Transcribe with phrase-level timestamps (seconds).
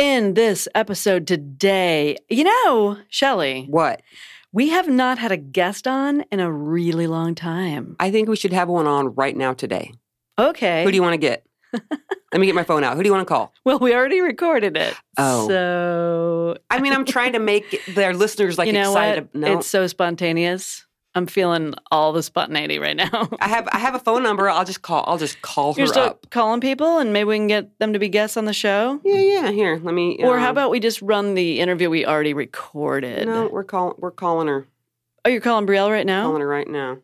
[0.00, 4.00] In this episode today, you know, Shelly, What?
[4.50, 7.96] we have not had a guest on in a really long time.
[8.00, 9.92] I think we should have one on right now today.
[10.38, 10.84] Okay.
[10.84, 11.44] Who do you want to get?
[11.74, 12.96] Let me get my phone out.
[12.96, 13.52] Who do you want to call?
[13.66, 14.94] well, we already recorded it.
[15.18, 15.46] Oh.
[15.48, 19.24] So, I mean, I'm trying to make their listeners like you know excited.
[19.24, 19.34] what?
[19.34, 20.86] No, It's so spontaneous.
[21.14, 23.28] I'm feeling all the spontaneity right now.
[23.40, 24.48] I have I have a phone number.
[24.48, 25.04] I'll just call.
[25.06, 26.30] I'll just call her You're still up.
[26.30, 29.00] calling people and maybe we can get them to be guests on the show?
[29.04, 29.50] Yeah, yeah.
[29.50, 30.18] Here, let me.
[30.22, 33.26] Or how um, about we just run the interview we already recorded?
[33.26, 33.94] No, we're calling.
[33.98, 34.66] We're calling her.
[35.24, 36.24] Oh, you're calling Briell right now?
[36.24, 36.98] Calling her right now.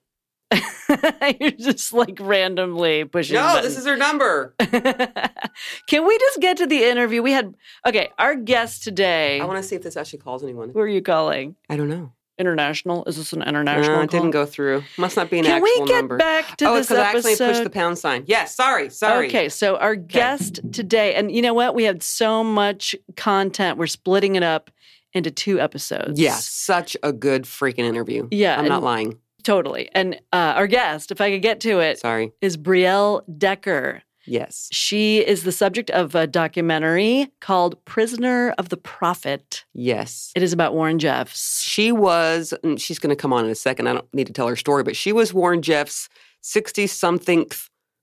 [1.40, 3.34] You're just like randomly pushing.
[3.34, 4.54] No, this is her number.
[5.88, 7.22] Can we just get to the interview?
[7.22, 8.10] We had okay.
[8.18, 9.40] Our guest today.
[9.40, 10.70] I want to see if this actually calls anyone.
[10.70, 11.56] who are you calling?
[11.68, 12.12] I don't know.
[12.38, 13.04] International?
[13.06, 14.00] Is this an Uh, international?
[14.00, 14.82] it didn't go through.
[14.98, 16.16] Must not be an Can actual we get number.
[16.18, 18.24] back to oh, this because I actually pushed the pound sign.
[18.26, 19.28] Yes, sorry, sorry.
[19.28, 21.74] Okay, so our guest today, and you know what?
[21.74, 23.78] We had so much content.
[23.78, 24.70] We're splitting it up
[25.12, 26.20] into two episodes.
[26.20, 28.28] Yeah, such a good freaking interview.
[28.30, 29.18] Yeah, I'm not lying.
[29.42, 29.88] totally.
[29.94, 32.32] And uh, our guest, if I could get to it, Sorry.
[32.42, 34.02] is Briell Decker.
[34.26, 34.68] Yes.
[34.72, 39.64] She is the subject of a documentary called Prisoner of the Prophet.
[39.72, 40.32] Yes.
[40.34, 41.62] It is about Warren Jeffs.
[41.62, 43.86] She was, and she's going to come on in a second.
[43.88, 46.08] I don't need to tell her story, but she was Warren Jeffs'
[46.42, 47.46] 60 something,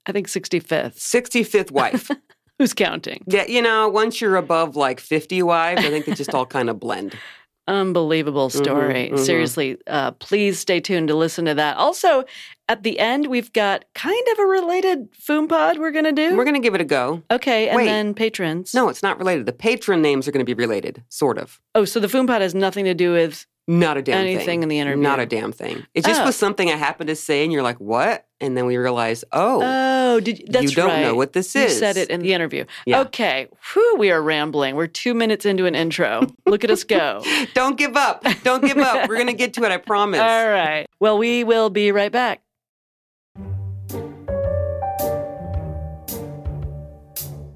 [0.05, 0.95] I think 65th.
[0.97, 2.09] 65th wife.
[2.59, 3.23] Who's counting?
[3.27, 6.69] yeah, you know, once you're above like 50 wives, I think they just all kind
[6.69, 7.17] of blend.
[7.67, 9.09] Unbelievable Mhm, story.
[9.13, 9.19] mhm.
[9.19, 11.77] Seriously, uh, please stay tuned to listen to that.
[11.77, 12.25] Also,
[12.69, 16.35] at the end, we've got kind of a related Foom Pod we're going to do.
[16.35, 17.23] We're going to give it a go.
[17.31, 17.85] okay, and Wait.
[17.85, 18.73] then patrons.
[18.73, 19.45] No, it's not related.
[19.45, 21.59] The patron names are going to be related, sort of.
[21.75, 23.45] Oh, so the Foom Pod has nothing to do with.
[23.65, 24.63] Not a damn Anything thing.
[24.63, 25.01] in the interview.
[25.01, 25.85] Not a damn thing.
[25.93, 26.25] It just Oh.
[26.25, 28.25] was something I happened to say, and you're like, what?
[28.41, 31.01] And then we realize, oh, Oh, did that's you don't right.
[31.01, 31.71] know what this You is.
[31.75, 32.65] You said it in the interview.
[32.85, 32.99] Yeah.
[33.03, 33.47] Okay.
[33.71, 34.75] Whew, we are rambling.
[34.75, 36.27] We're two minutes into an intro.
[36.45, 37.23] Look at us go.
[37.53, 38.25] Don't give up.
[38.43, 39.07] Don't give up.
[39.07, 40.19] We're going to get to it, I promise.
[40.19, 40.85] All right.
[40.99, 42.41] Well, we will be right back.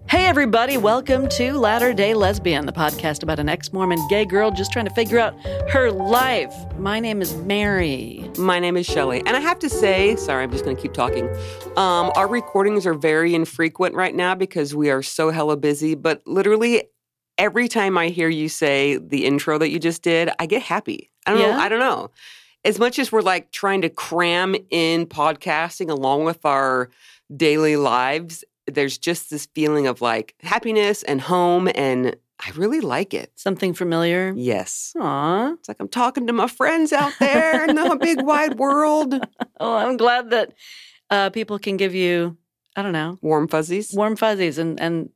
[0.09, 0.77] Hey, everybody.
[0.77, 4.85] Welcome to Latter day Lesbian, the podcast about an ex Mormon gay girl just trying
[4.85, 5.35] to figure out
[5.69, 6.53] her life.
[6.77, 8.29] My name is Mary.
[8.37, 9.19] My name is Shelly.
[9.25, 11.27] And I have to say, sorry, I'm just going to keep talking.
[11.75, 15.93] Um, our recordings are very infrequent right now because we are so hella busy.
[15.93, 16.83] But literally,
[17.37, 21.11] every time I hear you say the intro that you just did, I get happy.
[21.25, 21.51] I don't Yeah?
[21.51, 21.59] know.
[21.59, 22.11] I don't know.
[22.63, 26.89] As much as we're like trying to cram in podcasting along with our
[27.35, 31.69] daily lives, there's just this feeling of like happiness and home.
[31.75, 33.31] And I really like it.
[33.35, 34.33] Something familiar?
[34.35, 34.93] Yes.
[34.99, 35.53] Aw.
[35.53, 39.15] It's like I'm talking to my friends out there in the big wide world.
[39.59, 40.53] Oh, I'm glad that
[41.09, 42.37] uh, people can give you,
[42.75, 43.91] I don't know, Warm fuzzies.
[43.91, 44.59] warm fuzzies.
[44.59, 45.09] And, and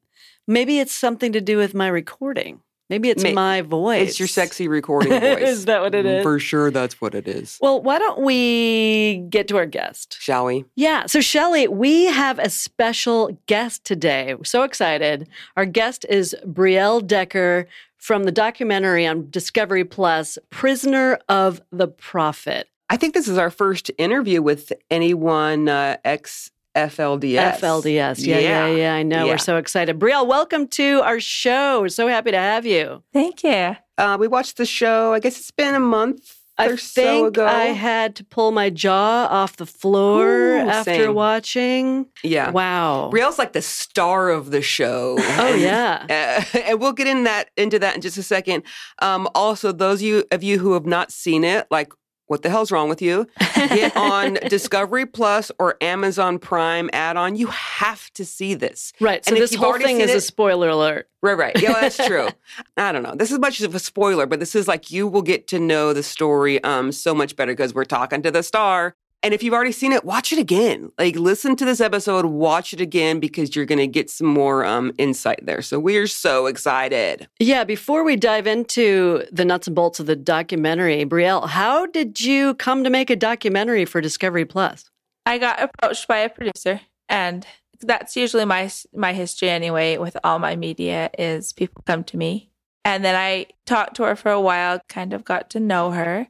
[0.47, 2.61] maybe it's something to do with my recording.
[2.91, 4.09] Maybe it's May- my voice.
[4.09, 5.41] It's your sexy recording voice.
[5.41, 6.24] is that what it is?
[6.24, 7.57] For sure, that's what it is.
[7.62, 10.18] Well, why don't we get to our guest?
[10.19, 10.66] Shall we?
[10.75, 11.06] Yeah.
[11.06, 14.35] So, Shelly, we have a special guest today.
[14.35, 15.29] We're so excited.
[15.56, 17.66] Our guest is Briell Decker
[17.97, 22.68] from the documentary on Discovery Plus, Prisoner of the Prophet.
[22.90, 27.59] I think this is our first interview with anyone uh, ex FLDS.
[27.59, 28.25] FLDS.
[28.25, 28.93] Yeah, yeah, yeah.
[28.95, 29.25] I know.
[29.25, 29.33] Yeah.
[29.33, 29.99] We're so excited.
[29.99, 31.81] Briell, welcome to our show.
[31.81, 33.03] We're so happy to have you.
[33.13, 33.75] Thank you.
[33.97, 35.13] Uh, we watched the show.
[35.13, 37.45] I guess it's been a month I or think so ago.
[37.45, 41.13] I had to pull my jaw off the floor Ooh, after same.
[41.13, 42.05] watching.
[42.23, 42.51] yeah.
[42.51, 43.09] Wow.
[43.11, 45.17] Briell's like the star of the show.
[45.19, 46.43] Oh, And- yeah.
[46.53, 48.63] Uh, and we'll get in that into that in just a second.
[49.01, 51.91] Um, also, those of you of you who have not seen it, like,
[52.31, 53.27] what the hell's wrong with you?
[53.55, 57.35] Get on Discovery Plus or Amazon Prime add-on.
[57.35, 58.93] You have to see this.
[59.01, 59.25] Right.
[59.25, 61.09] So And this whole thing is a spoiler alert.
[61.21, 61.61] Right, right.
[61.61, 62.29] Yeah, that's true.
[62.77, 63.15] I don't know.
[63.15, 65.91] This is much of a spoiler, but this is like you will get to know
[65.91, 68.95] the story um so much better because we're talking to the star.
[69.23, 70.91] And if you've already seen it, watch it again.
[70.97, 74.65] Like listen to this episode, watch it again because you're going to get some more
[74.65, 75.61] um insight there.
[75.61, 77.28] So we're so excited.
[77.40, 82.19] Yeah, before we dive into the nuts and bolts of the documentary, Briell, how did
[82.22, 84.90] you come to make a documentary for Discovery Plus?
[85.25, 87.46] I got approached by a producer, and
[87.79, 89.97] that's usually my my history anyway.
[89.97, 92.49] With all my media, is people come to me,
[92.84, 96.28] and then I talked to her for a while, kind of got to know her,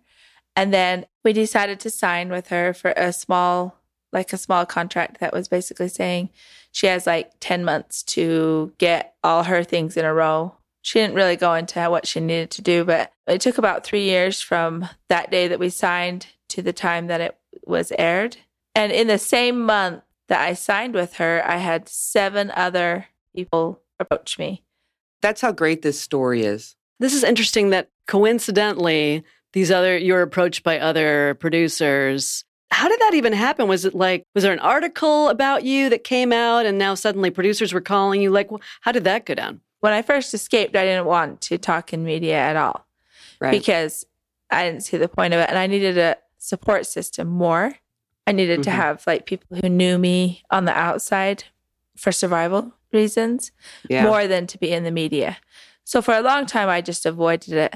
[0.55, 3.77] and then we decided to sign with her for a small,
[4.11, 6.29] like a small contract that was basically saying
[6.71, 10.55] she has like ten months to get all her things in a row.
[10.81, 14.03] She didn't really go into what she needed to do, but it took about three
[14.03, 18.37] years from that day that we signed to the time that it was aired.
[18.73, 23.81] And in the same month that I signed with her, I had seven other people
[23.99, 24.63] approach me
[25.21, 26.75] That's how great this story is.
[26.99, 32.43] This is interesting that coincidentally, these other you were approached by other producers.
[32.71, 33.67] How did that even happen?
[33.67, 37.29] Was it like was there an article about you that came out and now suddenly
[37.29, 38.31] producers were calling you?
[38.31, 38.49] Like,
[38.81, 39.61] how did that go down?
[39.81, 42.85] When I first escaped, I didn't want to talk in media at all
[43.39, 43.51] Right.
[43.51, 44.05] because
[44.49, 47.75] I didn't see the point of it, and I needed a support system more.
[48.27, 48.73] I needed to Mhm.
[48.73, 51.45] have like people who knew me on the outside
[51.97, 53.51] for survival reasons.
[53.89, 54.03] yeah.
[54.03, 55.37] more than to be in the media.
[55.83, 57.75] So for a long time, I just avoided it.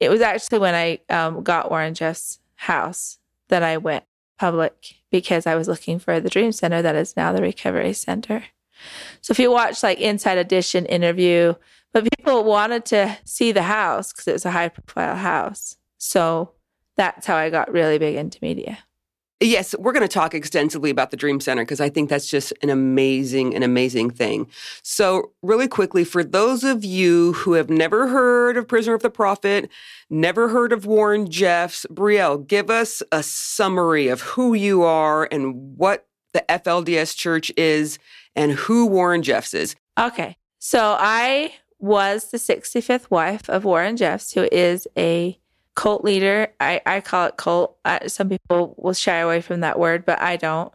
[0.00, 3.18] It was actually when I um, got Warren Jeffs' house
[3.48, 4.04] that I went
[4.38, 8.44] public because I was looking for the Dream Center that is now the Recovery Center.
[9.20, 11.54] So if you watch like Inside Edition interview,
[11.92, 15.76] but people wanted to see the house because it was a high profile house.
[15.98, 16.50] So
[16.96, 18.78] that's how I got really big into media.
[19.40, 22.52] Yes, we're going to talk extensively about the Dream Center because I think that's just
[22.62, 24.46] an amazing, an amazing thing.
[24.82, 29.10] So, really quickly, for those of you who have never heard of Prisoner of the
[29.10, 29.68] Prophet,
[30.08, 35.76] never heard of Warren Jeffs, Briell, give us a summary of who you are and
[35.76, 37.98] what the FLDS Church is
[38.36, 39.74] and who Warren Jeffs is.
[39.98, 40.36] Okay.
[40.58, 45.38] So I was the 65th wife of Warren Jeffs, who is a
[45.74, 46.48] cult leader.
[46.60, 47.76] I, I call it cult.
[47.84, 50.72] Uh, some people will shy away from that word, but I don't.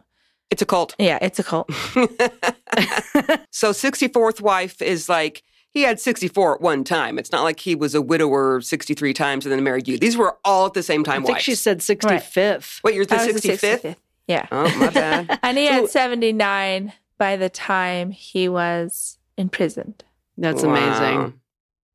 [0.50, 0.94] It's a cult.
[0.98, 1.70] Yeah, it's a cult.
[3.50, 5.42] so 64th wife is like
[5.72, 7.18] he had 64 at one time.
[7.18, 9.98] It's not like he was a widower 63 times and then married you.
[9.98, 11.22] These were all at the same time.
[11.22, 11.44] I think wives.
[11.44, 12.82] she said 65th.
[12.82, 13.96] Wait, you're the I was the 65th?
[14.26, 14.46] Yeah.
[14.50, 15.38] Oh, my bad.
[15.42, 20.02] And he So- had 79 by the time he was imprisoned.
[20.36, 20.70] That's Wow.
[20.74, 21.40] amazing.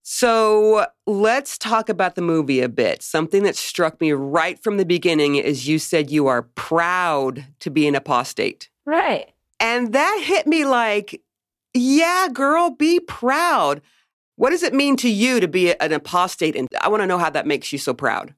[0.07, 3.02] So let's talk about the movie a bit.
[3.02, 7.72] Something that struck me right from the beginning is you said you are proud to
[7.72, 8.69] be an apostate.
[8.86, 9.34] Right.
[9.60, 11.24] And that hit me like,
[11.74, 13.81] yeah, girl, be proud.
[14.36, 16.56] What does it mean to you to be an apostate?
[16.56, 18.36] And I want to know how that makes you so proud.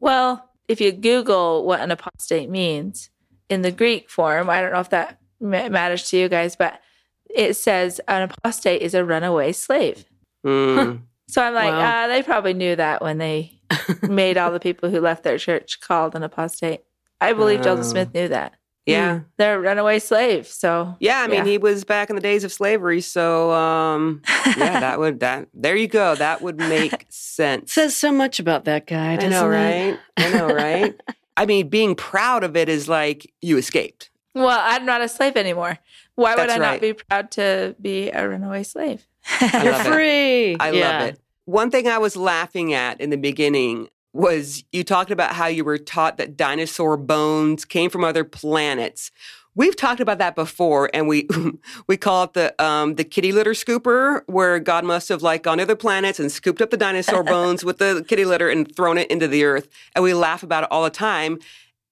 [0.00, 3.10] Well, if you Google what an apostate means
[3.50, 6.80] in the Greek form, I don't know if that matters to you guys, but
[7.28, 10.06] it says an apostate is a runaway slave.
[10.44, 11.00] Mm.
[11.26, 12.04] So I'm like, Wow.
[12.04, 13.58] uh, they probably knew that when they
[14.02, 16.82] made all the people who left their church called an apostate.
[17.18, 17.62] I believe Oh.
[17.64, 18.52] Joseph Smith knew that.
[18.84, 19.20] Yeah.
[19.38, 20.46] They're a runaway slave.
[20.46, 21.44] So Yeah, I mean, Yeah.
[21.52, 25.48] he was back in the days of slavery, so um, yeah, that would that.
[25.54, 26.14] There you go.
[26.14, 27.72] That would make sense.
[27.72, 29.14] Says so much about that guy.
[29.14, 29.54] I doesn't know, it?
[29.56, 29.98] right?
[30.18, 30.94] I know, right?
[31.38, 34.10] I mean, being proud of it is like you escaped.
[34.34, 35.78] well, I'm not a slave anymore.
[36.16, 36.72] Why would I right.
[36.72, 39.06] not be proud to be a runaway slave?
[39.40, 39.92] I You're love it.
[39.92, 40.56] free.
[40.60, 40.90] I Yeah.
[40.90, 41.20] love it.
[41.46, 45.64] One thing I was laughing at in the beginning was you talked about how you
[45.64, 49.10] were taught that dinosaur bones came from other planets.
[49.56, 51.28] We've talked about that before, and we
[51.86, 55.58] we call it the um, the kitty litter scooper, where God must have like gone
[55.58, 58.98] to other planets and scooped up the dinosaur bones with the kitty litter and thrown
[58.98, 59.68] it into the earth.
[59.94, 61.38] And we laugh about it all the time.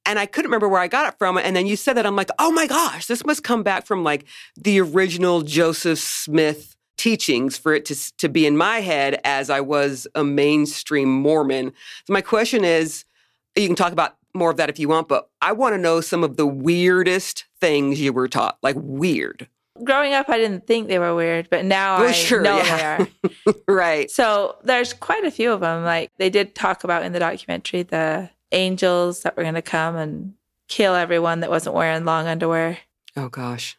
[0.05, 1.37] And I couldn't remember where I got it from.
[1.39, 4.03] And then you said that I'm like, oh my gosh, this must come back from
[4.03, 4.25] like
[4.57, 9.61] the original Joseph Smith teachings for it to to be in my head as I
[9.61, 11.73] was a mainstream Mormon.
[12.07, 13.05] So my question is,
[13.57, 16.01] you can talk about more of that if you want, but I want to know
[16.01, 19.49] some of the weirdest things you were taught, like weird.
[19.83, 22.77] Growing up, I didn't think they were weird, but now Well, I sure, know yeah.
[22.97, 23.05] they
[23.47, 23.55] are.
[23.69, 24.09] right.
[24.09, 25.83] So there's quite a few of them.
[25.83, 29.97] Like they did talk about in the documentary the angels that were going to come
[29.97, 30.35] and
[30.69, 32.79] kill everyone that wasn't wearing long underwear.
[33.17, 33.77] Oh gosh.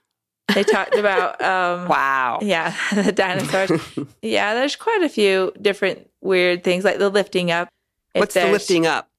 [0.53, 2.39] They talked about, um, Wow.
[2.41, 3.71] yeah, the dinosaurs.
[4.21, 7.69] yeah, there's quite a few different weird things, like the lifting up.
[8.13, 9.09] If What's the lifting up?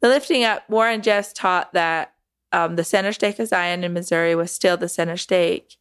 [0.00, 0.68] The lifting up.
[0.68, 2.12] Warren Jeffs taught that
[2.52, 5.76] um, the center stake of Zion in Missouri was still the center stake,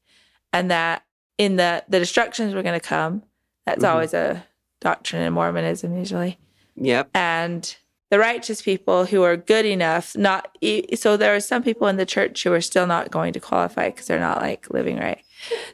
[0.53, 1.03] and that
[1.37, 3.23] in the the destructions were going to come.
[3.65, 3.89] That's Mhm.
[3.89, 4.45] always a
[4.79, 6.37] doctrine in Mormonism, usually.
[6.77, 7.09] Yep.
[7.13, 7.75] and
[8.11, 10.55] the righteous people who are good enough not
[10.95, 13.89] so there are some people in the church who are still not going to qualify
[13.89, 15.23] because they're not like living right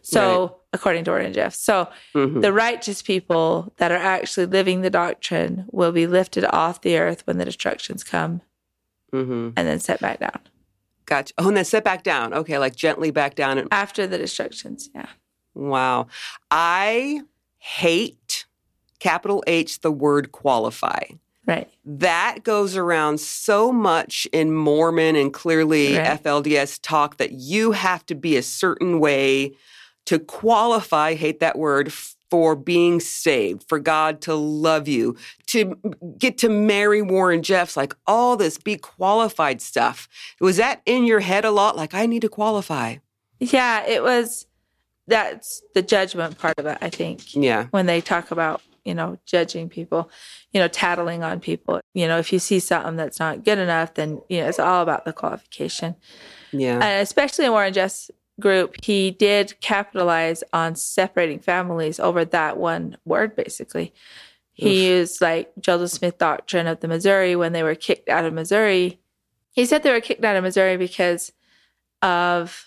[0.02, 2.42] so according to Warren Jeff so Mhm.
[2.42, 7.24] the righteous people that are actually living the doctrine will be lifted off the earth
[7.26, 8.42] when the destructions come
[9.14, 9.54] Mhm.
[9.58, 10.40] and then set back down
[11.06, 11.34] Gotcha.
[11.38, 12.34] Oh, and then sit back down.
[12.34, 13.58] Okay, like gently back down.
[13.58, 15.08] And after the destructions yeah
[15.56, 16.08] wow,
[16.52, 17.22] I
[17.60, 18.46] hate
[19.00, 21.04] capital H the word qualify.
[21.48, 26.22] Right that goes around so much in Mormon and clearly Right.
[26.22, 29.54] FLDS talk that you have to be a certain way
[30.06, 31.92] to qualify, hate that word,
[32.30, 35.16] for being saved, for God to love you,
[35.48, 35.78] to
[36.18, 40.10] get to marry Warren Jeffs, like all this be qualified stuff.
[40.42, 41.78] Was that in your head a lot?
[41.78, 42.98] Like, I need to qualify.
[43.40, 44.46] yeah it was
[45.08, 47.34] that's the judgment part of it, I think.
[47.34, 47.68] Yeah.
[47.72, 50.10] When they talk about, you know, judging people,
[50.52, 51.82] you know, tattling on people.
[51.94, 54.82] You know, if you see something that's not good enough, then, you know, it's all
[54.82, 55.96] about the qualification.
[56.54, 56.76] Yeah.
[56.76, 62.98] And especially in Warren Jeffs' group, he did capitalize on separating families over that one
[63.04, 63.94] word, basically.
[64.54, 68.34] He used like Joseph Smith doctrine of the Missouri when they were kicked out of
[68.34, 69.00] Missouri.
[69.52, 71.32] He said they were kicked out of Missouri because
[72.02, 72.66] of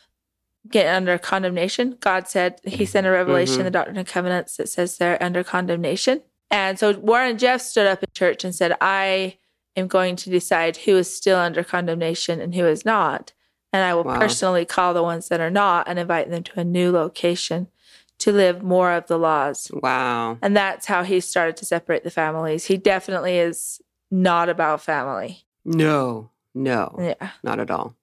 [0.68, 1.96] getting under condemnation.
[2.00, 3.64] God said he sent a revelation, Mhm.
[3.64, 6.22] the Doctrine and Covenants, that says they're under condemnation.
[6.50, 9.38] And so Warren Jeff stood up in church and said, I
[9.76, 13.32] am going to decide who is still under condemnation and who is not.
[13.72, 14.18] And I will Wow.
[14.18, 17.68] personally call the ones that are not and invite them to a new location
[18.18, 19.70] to live more of the laws.
[19.72, 20.36] wow.
[20.42, 22.66] And that's how he started to separate the families.
[22.66, 25.44] He definitely is not about family.
[25.64, 26.30] No.
[26.54, 26.96] No.
[26.98, 27.30] Yeah.
[27.44, 27.94] Not at all.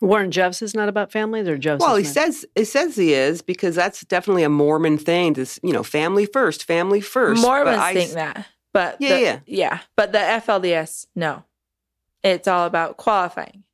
[0.00, 1.80] Warren Jeffs is not about families, or Joseph?
[1.80, 2.14] Well, he Smith?
[2.34, 5.32] says he says he is because that's definitely a Mormon thing.
[5.32, 7.42] This you know, family first, family first.
[7.42, 8.46] But Mormons I think that.
[8.72, 9.38] But Yeah, the- yeah.
[9.46, 9.78] Yeah.
[9.96, 11.44] But the FLDS, no.
[12.22, 13.64] It's all about qualifying.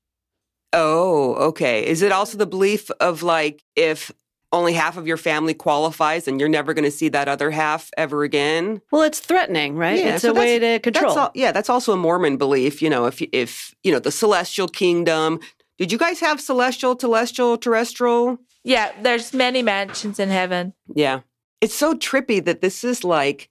[0.73, 1.87] Oh, okay.
[1.87, 4.11] Is it also the belief of like if
[4.52, 7.90] only half of your family qualifies, and you're never going to see that other half
[7.97, 8.81] ever again?
[8.93, 9.99] Well, it's threatening, right?
[9.99, 11.07] Yeah, it's so a way to control.
[11.14, 12.81] That's all, yeah, that's also a Mormon belief.
[12.81, 15.40] You know, if if you know the celestial kingdom.
[15.78, 18.38] Did you guys have celestial, telestial, terrestrial?
[18.62, 20.73] Yeah, there's many mansions in heaven.
[20.95, 21.21] Yeah.
[21.61, 23.50] It's so trippy that this is like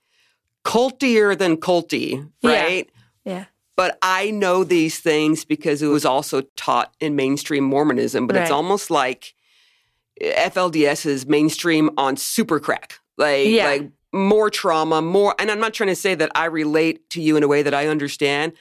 [0.63, 2.89] cultier than culty, right?
[3.25, 3.45] Yeah.
[3.75, 8.51] But I know these things because it was also taught in mainstream Mormonism, but it's
[8.51, 9.33] almost like
[10.21, 12.99] FLDS is mainstream on super crack.
[13.17, 13.65] Like Yeah.
[13.65, 17.35] like more trauma, more and I'm not trying to say that I relate to you
[17.35, 18.53] in a way that I understand.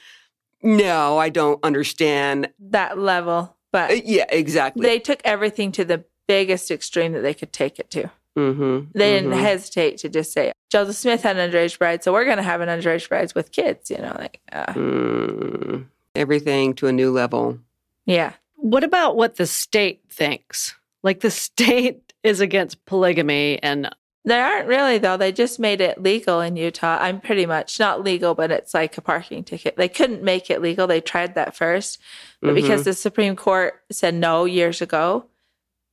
[0.63, 2.49] No, I don't understand.
[2.59, 3.55] That level.
[3.71, 4.83] But Uh, Yeah, exactly.
[4.85, 8.09] they took everything to the biggest extreme that they could take it to.
[8.37, 12.25] mm-hmm, They didn't hesitate to just say, Joseph Smith had an underage bride, so we're
[12.25, 16.87] going to have an underage bride with kids, you know, like, uh, Mm, everything to
[16.87, 17.59] a new level.
[18.05, 18.33] yeah.
[18.55, 20.75] What about what the state thinks?
[21.03, 23.89] Like the state is against polygamy and
[24.25, 25.17] They aren't really, though.
[25.17, 26.97] They just made it legal in Utah.
[27.01, 29.75] I'm pretty much not legal, but it's like a parking ticket.
[29.75, 30.87] They couldn't make it legal.
[30.87, 31.99] They tried that first,
[32.41, 32.55] but mm-hmm.
[32.55, 35.25] because the Supreme Court said no years ago,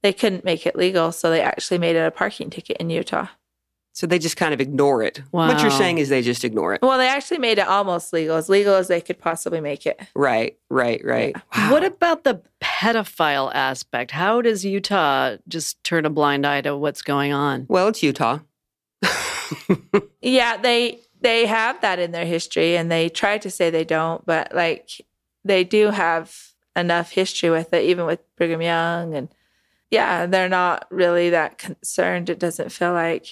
[0.03, 1.11] they couldn't make it legal.
[1.11, 3.27] So they actually made it a parking ticket in Utah.
[3.93, 5.21] So they just kind of ignore it.
[5.33, 6.81] What you're saying is they just ignore it.
[6.81, 10.01] Well, they actually made it almost legal, as legal as they could possibly make it.
[10.15, 11.35] Right, right, right.
[11.57, 11.73] Wow.
[11.73, 12.41] what about the
[12.81, 14.11] pedophile aspect?
[14.13, 17.67] How does Utah just turn a blind eye to what's going on?
[17.69, 18.39] well, it's Utah.
[20.23, 24.25] Yeah, they they have that in their history, and they try to say they don't,
[24.25, 24.91] but like
[25.45, 26.37] they do have
[26.77, 29.29] enough history with it, even with Brigham Young, and
[29.91, 32.31] yeah, they're not really that concerned.
[32.31, 33.27] It doesn't feel like.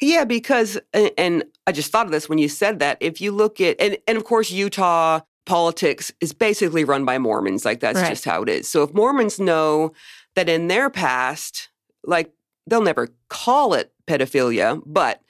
[0.00, 2.96] yeah, because and- and I just thought of this when you said that.
[3.00, 7.64] If you look at and and of course Utah politics is basically run by Mormons.
[7.64, 8.08] Like that's Right.
[8.10, 8.68] just how it is.
[8.68, 9.92] So if Mormons know
[10.34, 11.68] that in their past,
[12.04, 12.32] like
[12.66, 15.20] they'll never call it pedophilia, but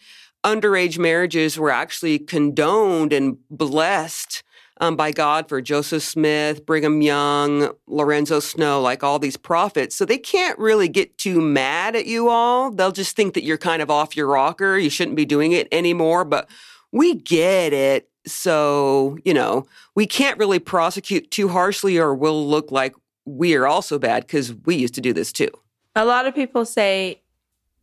[0.44, 4.42] underage marriages were actually condoned and blessed
[4.80, 9.94] um, by God for Joseph Smith, Brigham Young, Lorenzo Snow, like all these prophets.
[9.94, 12.70] So they can't really get too mad at you all.
[12.72, 14.76] They'll just think that you're kind of off your rocker.
[14.76, 16.24] You shouldn't be doing it anymore.
[16.24, 16.48] But
[16.90, 18.08] we get it.
[18.26, 23.66] So, you know, we can't really prosecute too harshly or we'll look like we are
[23.66, 25.50] also bad because we used to do this too.
[25.94, 27.20] A lot of people say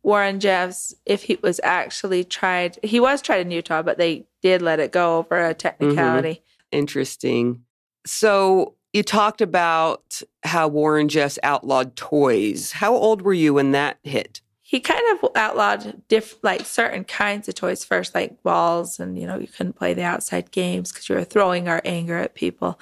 [0.02, 4.62] Warren Jeffs, if he was actually tried, he was tried in Utah, but they did
[4.62, 5.58] let it go over a mm-hmm.
[5.58, 6.42] technicality.
[6.72, 7.64] Interesting.
[8.06, 12.72] So you talked about how Warren Jeffs outlawed toys.
[12.72, 14.40] How old were you when that hit?
[14.70, 19.26] He kind of outlawed diff like certain kinds of toys first, like balls, and you
[19.26, 22.78] know you couldn't play the outside games because you were throwing our anger at people.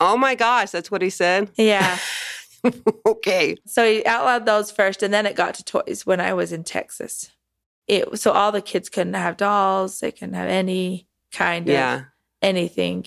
[0.00, 1.50] Oh my gosh, that's what he said.
[1.58, 1.98] Yeah,
[3.06, 3.56] okay.
[3.66, 6.64] so he outlawed those first, and then it got to toys when I was in
[6.64, 7.30] Texas.
[7.86, 12.04] It so all the kids couldn't have dolls; they couldn't have any kind of Yeah.
[12.40, 13.04] anything.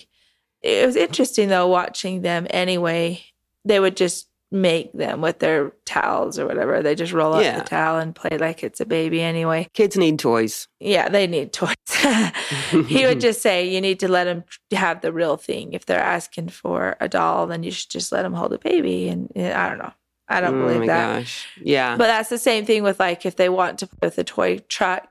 [0.62, 3.24] It was interesting though watching them anyway.
[3.66, 6.82] They would just make them with their towels or whatever.
[6.84, 7.58] They just roll up Yeah.
[7.60, 9.68] the towel and play like it's a baby anyway.
[9.74, 10.68] Kids need toys.
[10.80, 11.74] Yeah, they need toys.
[12.88, 15.74] he would just say, you need to let them have the real thing.
[15.74, 19.10] If they're asking for a doll, then you should just let them hold a baby.
[19.10, 19.94] And yeah, I don't know.
[20.30, 21.16] I don't oh believe my that.
[21.20, 21.48] gosh.
[21.60, 21.98] Yeah.
[21.98, 24.60] But that's the same thing with like if they want to play with a toy
[24.70, 25.10] truck,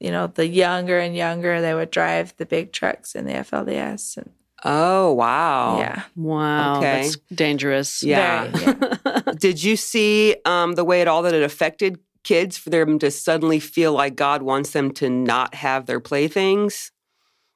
[0.00, 4.16] you know, the younger and younger they would drive the big trucks in the FLDS.
[4.16, 4.30] And
[4.64, 5.78] oh, wow.
[5.78, 6.02] yeah.
[6.16, 7.02] Wow, Okay.
[7.02, 8.02] that's dangerous.
[8.02, 8.46] Yeah.
[8.48, 8.76] Very,
[9.06, 9.20] yeah.
[9.38, 13.10] Did you see um, the way at all that it affected kids for them to
[13.10, 16.90] suddenly feel like God wants them to not have their playthings?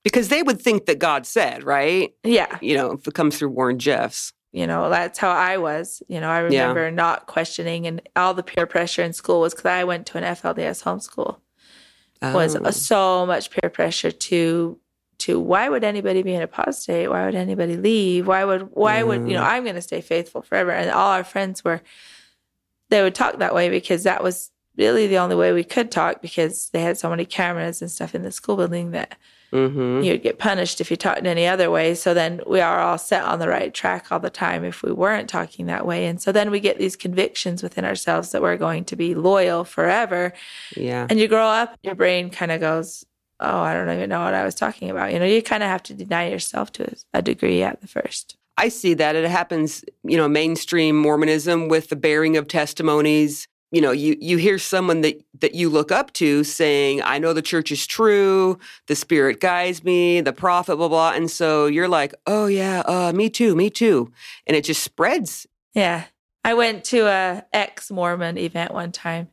[0.05, 2.13] Because they would think that God said, right?
[2.23, 2.59] Yeah.
[2.61, 4.33] You know, if it comes through Warren Jeffs.
[4.53, 6.03] You know, that's how I was.
[6.09, 6.61] You know, I Yeah.
[6.69, 10.19] remember not questioning, and all the peer pressure in school was because I went to
[10.19, 11.39] an FLDS homeschool.
[12.23, 12.71] Was Oh.
[12.71, 14.79] so much peer pressure to
[15.19, 17.09] to why would anybody be an apostate?
[17.11, 18.27] Why would anybody leave?
[18.27, 20.71] Why would why would you know I'm going to stay faithful forever?
[20.71, 21.81] And all our friends were
[22.91, 26.21] they would talk that way because that was really the only way we could talk
[26.23, 29.17] because they had so many cameras and stuff in the school building that
[29.53, 30.05] Mhm.
[30.05, 31.95] you'd get punished if you talked in any other way.
[31.95, 34.93] So then we are all set on the right track all the time if we
[34.93, 36.05] weren't talking that way.
[36.07, 39.65] And so then we get these convictions within ourselves that we're going to be loyal
[39.65, 40.33] forever.
[40.77, 41.07] Yeah.
[41.09, 43.05] And you grow up, your brain kind of goes,
[43.41, 45.13] Oh, I don't even know what I was talking about.
[45.13, 48.37] You know, you kind of have to deny yourself to a degree at the first.
[48.57, 49.17] I see that.
[49.17, 53.47] It happens, you know, mainstream Mormonism with the bearing of testimonies.
[53.71, 57.33] You know, you, you hear someone that, that you look up to saying, I know
[57.33, 61.13] the church is true, the spirit guides me, the prophet, blah, blah.
[61.13, 64.11] And so you're like, oh, yeah, uh, me too, me too.
[64.47, 65.47] And it just spreads.
[65.75, 66.05] Yeah.
[66.45, 69.29] I went to a ex Mormon event one time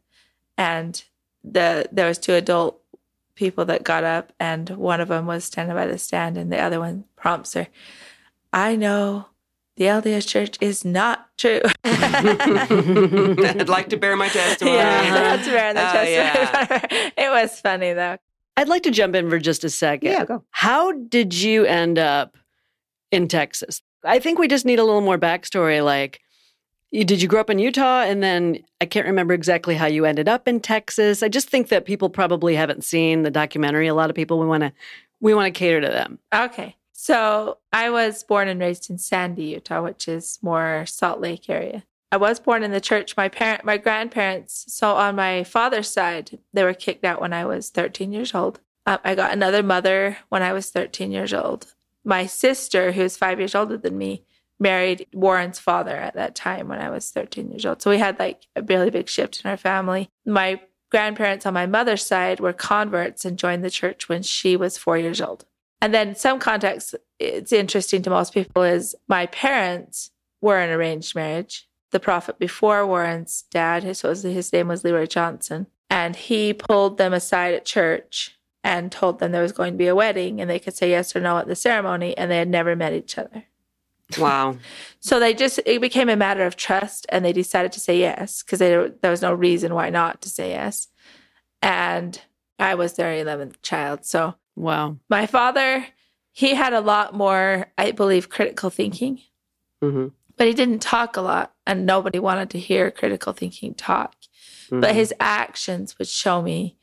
[0.57, 1.03] and
[1.43, 2.81] the there was two adult
[3.35, 6.59] people that got up and one of them was standing by the stand and the
[6.59, 7.67] other one prompts her,
[8.51, 9.27] I know
[9.75, 11.61] the LDS church is not true.
[11.83, 14.77] I'd like to bear my testimony.
[14.77, 15.73] yeah, that's rare.
[15.73, 17.11] That's Oh, yeah.
[17.17, 18.17] It was funny though.
[18.55, 20.11] I'd like to jump in for just a second.
[20.11, 20.43] Yeah, go.
[20.51, 22.37] How did you end up
[23.11, 23.81] in Texas?
[24.03, 25.83] I think we just need a little more backstory.
[25.83, 26.19] Like,
[26.93, 28.03] you, did you grow up in Utah?
[28.03, 31.23] And then I can't remember exactly how you ended up in Texas.
[31.23, 33.88] I just think that people probably haven't seen the documentary.
[33.88, 34.71] A lot of people we want to
[35.19, 36.19] we want to cater to them.
[36.33, 36.75] Okay.
[36.91, 41.83] So I was born and raised in Sandy, Utah, which is more Salt Lake area.
[42.12, 43.17] I was born in the church.
[43.17, 44.65] My parent, my grandparents.
[44.67, 48.59] So on my father's side, they were kicked out when I was 13 years old.
[48.85, 51.73] Um, I got another mother when I was 13 years old.
[52.03, 54.23] My sister, who's five years older than me,
[54.59, 57.81] married Warren's father at that time when I was 13 years old.
[57.81, 60.09] So we had like a really big shift in our family.
[60.25, 60.61] My
[60.91, 64.97] grandparents on my mother's side were converts and joined the church when she was four
[64.97, 65.45] years old.
[65.81, 71.15] And then some context, it's interesting to most people is my parents were an arranged
[71.15, 71.67] marriage.
[71.91, 77.13] The prophet before Warren's dad, his, his name was Leroy Johnson, and he pulled them
[77.13, 80.59] aside at church and told them there was going to be a wedding and they
[80.59, 83.43] could say yes or no at the ceremony and they had never met each other.
[84.17, 84.58] Wow.
[84.99, 88.41] So they just, it became a matter of trust and they decided to say yes
[88.41, 90.88] because there was no reason why not to say yes.
[91.62, 92.21] And
[92.58, 94.06] I was their 11th child.
[94.06, 94.97] So Wow.
[95.10, 95.86] my father,
[96.32, 99.19] he had a lot more, I believe, critical thinking,
[99.82, 104.15] hmm but he didn't talk a lot and nobody wanted to hear critical thinking talk.
[104.71, 106.76] But his actions would show me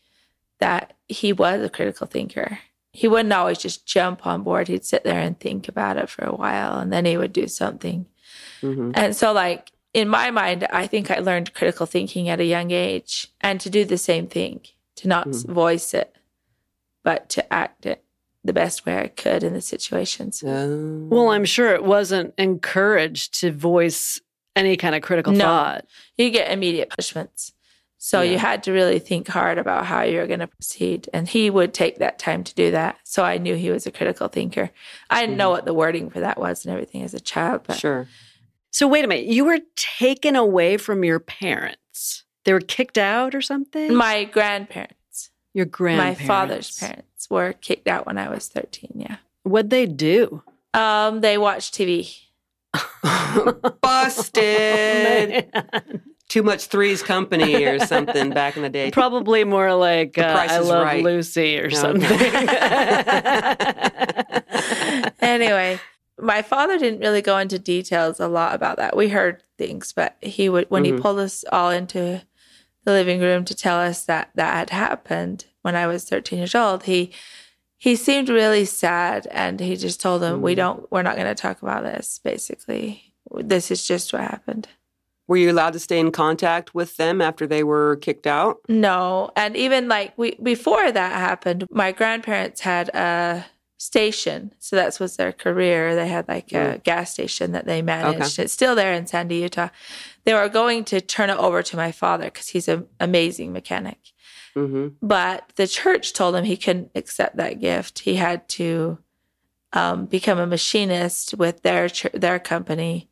[0.61, 2.61] that he was a critical thinker.
[2.93, 4.69] He wouldn't always just jump on board.
[4.69, 7.47] He'd sit there and think about it for a while and then he would do
[7.47, 8.07] something.
[8.61, 12.45] hmm And so, like, in my mind, I think I learned critical thinking at a
[12.45, 14.61] young age and to do the same thing,
[14.97, 16.15] to not s voice it,
[17.03, 18.05] but to act it
[18.45, 20.43] the best way I could in the situations.
[20.47, 21.07] Oh.
[21.11, 24.21] Well, I'm sure it wasn't encouraged to voice
[24.57, 25.45] any kind of critical No.
[25.45, 25.87] thought.
[26.17, 27.53] You get immediate punishments.
[28.03, 28.31] So Yeah.
[28.33, 31.11] you had to really think hard about how you're going to proceed.
[31.13, 32.97] And he would take that time to do that.
[33.05, 34.71] So I knew he was a critical thinker.
[35.11, 37.77] I didn't know what the wording for that was and everything as a child, but
[37.77, 38.09] Sure.
[38.73, 42.25] So wait a minute, you were taken away from your parents.
[42.45, 43.95] They were kicked out or something?
[43.95, 46.21] my grandparents, your grandparents.
[46.21, 48.93] my father's parents were kicked out when I was 13.
[48.95, 49.17] Yeah.
[49.43, 50.43] What'd they do?
[50.73, 52.17] Um, they watched TV.
[53.83, 55.53] Busted.
[55.53, 56.03] Man.
[56.31, 58.91] Too much Three's Company or something back in the day.
[58.93, 61.05] Probably more like uh, I Love Right.
[61.05, 61.75] Lucy or Okay.
[61.75, 62.09] something.
[65.21, 65.81] anyway,
[66.19, 68.97] my father didn't really go into details a lot about that.
[68.97, 71.01] We heard things, but he would when he Mhm.
[71.01, 72.23] pulled us all into
[72.85, 76.55] the living room to tell us that that had happened when I was 13 years
[76.55, 76.85] old.
[76.85, 77.13] He
[77.77, 80.57] he seemed really sad, and he just told them, "We Mhm.
[80.57, 80.93] don't.
[80.93, 82.21] We're not going to talk about this.
[82.23, 84.69] Basically, this is just what happened."
[85.31, 88.59] Were you allowed to stay in contact with them after they were kicked out?
[88.69, 93.47] No, and even like we before that happened, my grandparents had a
[93.79, 95.95] station, so that was their career.
[95.95, 98.41] They had like a gas station that they managed.
[98.41, 99.69] It's still there in Sandy, Utah.
[100.25, 103.99] They were going to turn it over to my father because he's an amazing mechanic.
[104.55, 108.01] hmm But the church told him he couldn't accept that gift.
[108.01, 108.99] He had to
[109.73, 113.10] um, become a machinist with their their company,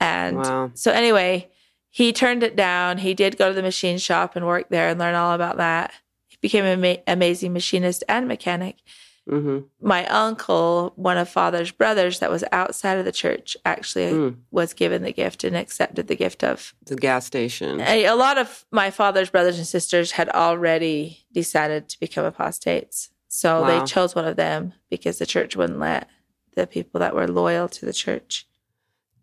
[0.00, 0.70] and Wow.
[0.74, 1.48] so anyway,
[1.90, 2.98] he turned it down.
[2.98, 5.92] He did go to the machine shop and work there and learn all about that.
[6.28, 8.76] He became an ama- amazing machinist and mechanic.
[9.28, 14.36] hmm My uncle, one of father's brothers that was outside of the church, actually Mm.
[14.50, 16.74] was given the gift and accepted the gift of.
[16.86, 17.80] The gas station.
[17.80, 23.10] A, a lot of my father's brothers and sisters had already decided to become apostates.
[23.28, 23.66] So Wow.
[23.80, 26.08] they chose one of them because the church wouldn't let
[26.56, 28.46] the people that were loyal to the church.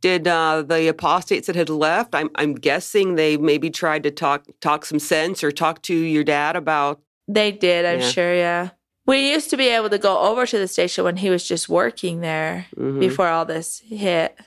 [0.01, 2.13] Did uh, the apostates that had left?
[2.13, 6.23] I'm I'm guessing they maybe tried to talk talk some sense or talk to your
[6.23, 7.01] dad about.
[7.27, 8.09] They did, I'm Yeah.
[8.09, 8.69] sure, yeah.
[9.05, 11.67] We used to be able to go over to the station when he was just
[11.69, 12.99] working there Mhm.
[12.99, 14.37] before all this hit.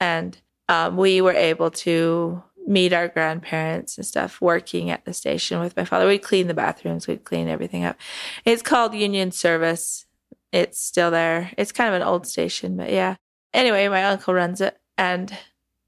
[0.00, 0.36] And
[0.68, 5.76] um, we were able to meet our grandparents and stuff working at the station with
[5.76, 6.06] my father.
[6.06, 7.96] We'd clean the bathrooms, we'd clean everything up.
[8.44, 10.06] It's called Union Service.
[10.52, 11.50] It's still there.
[11.58, 13.16] It's kind of an old station, but yeah.
[13.54, 14.76] Anyway, my uncle runs it.
[14.98, 15.36] And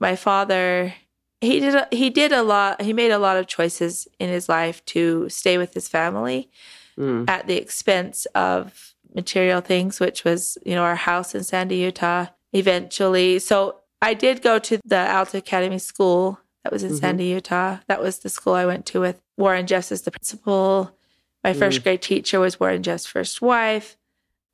[0.00, 0.94] my father,
[1.40, 2.82] he did a, he did a lot.
[2.82, 6.50] He made a lot of choices in his life to stay with his family
[6.96, 7.28] Mm.
[7.28, 12.26] at the expense of material things, which was, you know, our house in Sandy, Utah,
[12.52, 13.40] eventually.
[13.40, 17.00] So I did go to the Alta Academy School that was in Mhm.
[17.00, 17.78] Sandy, Utah.
[17.88, 20.96] That was the school I went to with Warren Jeffs as the principal.
[21.42, 23.96] My first grade teacher was Warren Jeffs' first wife.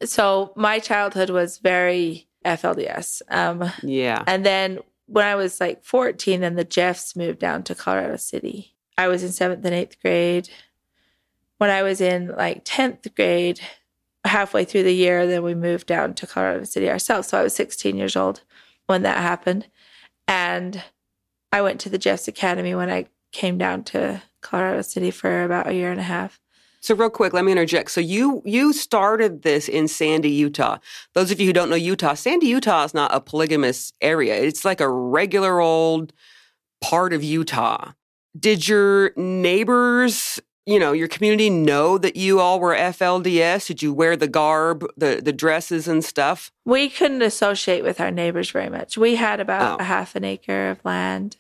[0.02, 3.22] So my childhood was very FLDS.
[3.29, 4.22] Um, Yeah.
[4.26, 8.76] and then when I was like 14, then the Jeffs moved down to Colorado City.
[8.96, 10.48] I was in seventh and eighth grade.
[11.59, 13.61] When I was in like 10th grade,
[14.24, 17.29] halfway through the year, then we moved down to Colorado City ourselves.
[17.29, 18.42] So I was 16 years old
[18.87, 19.66] when that happened.
[20.29, 20.83] And
[21.53, 25.66] I went to the Jeffs Academy when I came down to Colorado City for about
[25.68, 26.40] a year and a half.
[26.82, 27.90] So real quick, let me interject.
[27.90, 30.78] So you you started this in Sandy, Utah.
[31.14, 34.34] Those of you who don't know Utah, Sandy, Utah is not a polygamous area.
[34.34, 36.12] It's like a regular old
[36.80, 37.92] part of Utah.
[38.38, 43.66] Did your neighbors, you know, your community know that you all were FLDS?
[43.66, 46.50] Did you wear the garb, the the dresses and stuff?
[46.64, 48.96] We couldn't associate with our neighbors very much.
[48.96, 49.82] We had about Oh.
[49.82, 51.36] a half an acre of land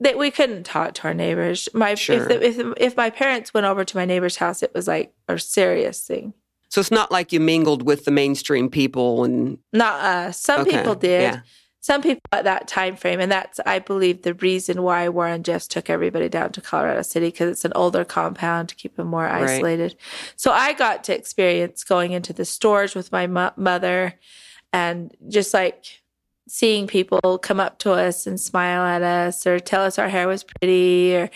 [0.00, 1.68] that we couldn't talk to our neighbors.
[1.74, 2.16] My Sure.
[2.16, 5.12] if, the, if if my parents went over to my neighbor's house, it was like
[5.28, 6.34] a serious thing.
[6.68, 10.40] So it's not like you mingled with the mainstream people and Not us.
[10.40, 11.22] Some Okay, people did.
[11.22, 11.40] yeah.
[11.82, 15.66] Some people at that time frame, and that's I believe the reason why Warren Jeffs
[15.66, 19.24] took everybody down to Colorado City because it's an older compound to keep them more
[19.24, 19.44] Right.
[19.48, 19.96] isolated.
[20.36, 24.14] So I got to experience going into the stores with my mo- mother,
[24.74, 25.99] and just like
[26.50, 30.26] seeing people come up to us and smile at us or tell us our hair
[30.26, 31.30] was pretty or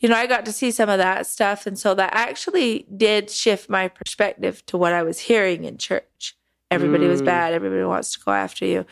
[0.00, 1.66] you know i got to see some of that stuff.
[1.66, 6.34] And so that actually did shift my perspective to what i was hearing in church.
[6.70, 7.26] Everybody was Mm.
[7.26, 7.54] bad.
[7.54, 8.86] Everybody wants to go after you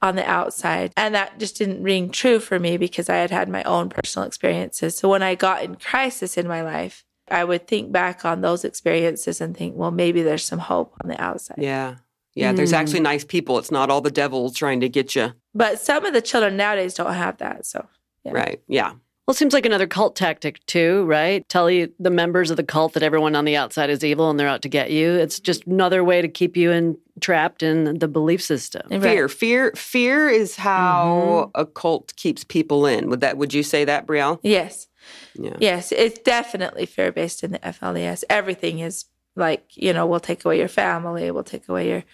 [0.00, 0.90] on the outside.
[0.96, 4.26] And that just didn't ring true for me because i had had my own personal
[4.26, 4.96] experiences.
[4.96, 8.64] So when i got in crisis in my life i would think back on those
[8.64, 11.58] experiences and think well maybe there's some hope on the outside.
[11.58, 11.96] Yeah.
[12.34, 12.76] Yeah, there's Mm.
[12.76, 13.58] actually nice people.
[13.58, 15.32] It's not all the devil trying to get you.
[15.54, 17.86] but some of the children nowadays don't have that so
[18.24, 18.32] Yeah.
[18.32, 18.60] Right.
[18.68, 18.90] Yeah.
[19.26, 21.48] Well, it seems like another cult tactic too, right?
[21.48, 24.38] Tell you the members of the cult that everyone on the outside is evil and
[24.38, 25.12] they're out to get you.
[25.12, 28.82] It's just another way to keep you in, trapped in the belief system.
[28.90, 29.02] Right.
[29.02, 31.60] Fear, fear, fear is how Mm-hmm.
[31.60, 33.08] a cult keeps people in.
[33.10, 33.36] Would that?
[33.36, 34.38] Would you say that, Briell?
[34.42, 34.86] yes
[35.34, 35.56] Yeah.
[35.58, 38.22] Yes, it's definitely fear based in the FLDS.
[38.30, 39.04] Everything is
[39.36, 42.04] like, you know, we'll take away your family, we'll take away your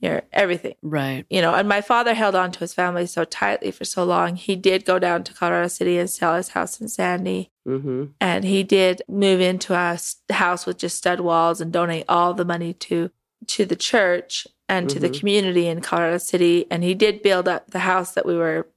[0.00, 0.74] your everything.
[0.80, 1.26] Right.
[1.28, 4.36] You know, and my father held on to his family so tightly for so long.
[4.36, 7.50] He did go down to Colorado City and sell his house in Sandy.
[7.66, 8.04] Mm-hmm.
[8.20, 9.98] And he did move into a
[10.32, 13.10] house with just stud walls and donate all the money to
[13.48, 15.18] to the church and to the Mhm.
[15.18, 16.66] community in Colorado City.
[16.70, 18.68] And he did build up the house that we were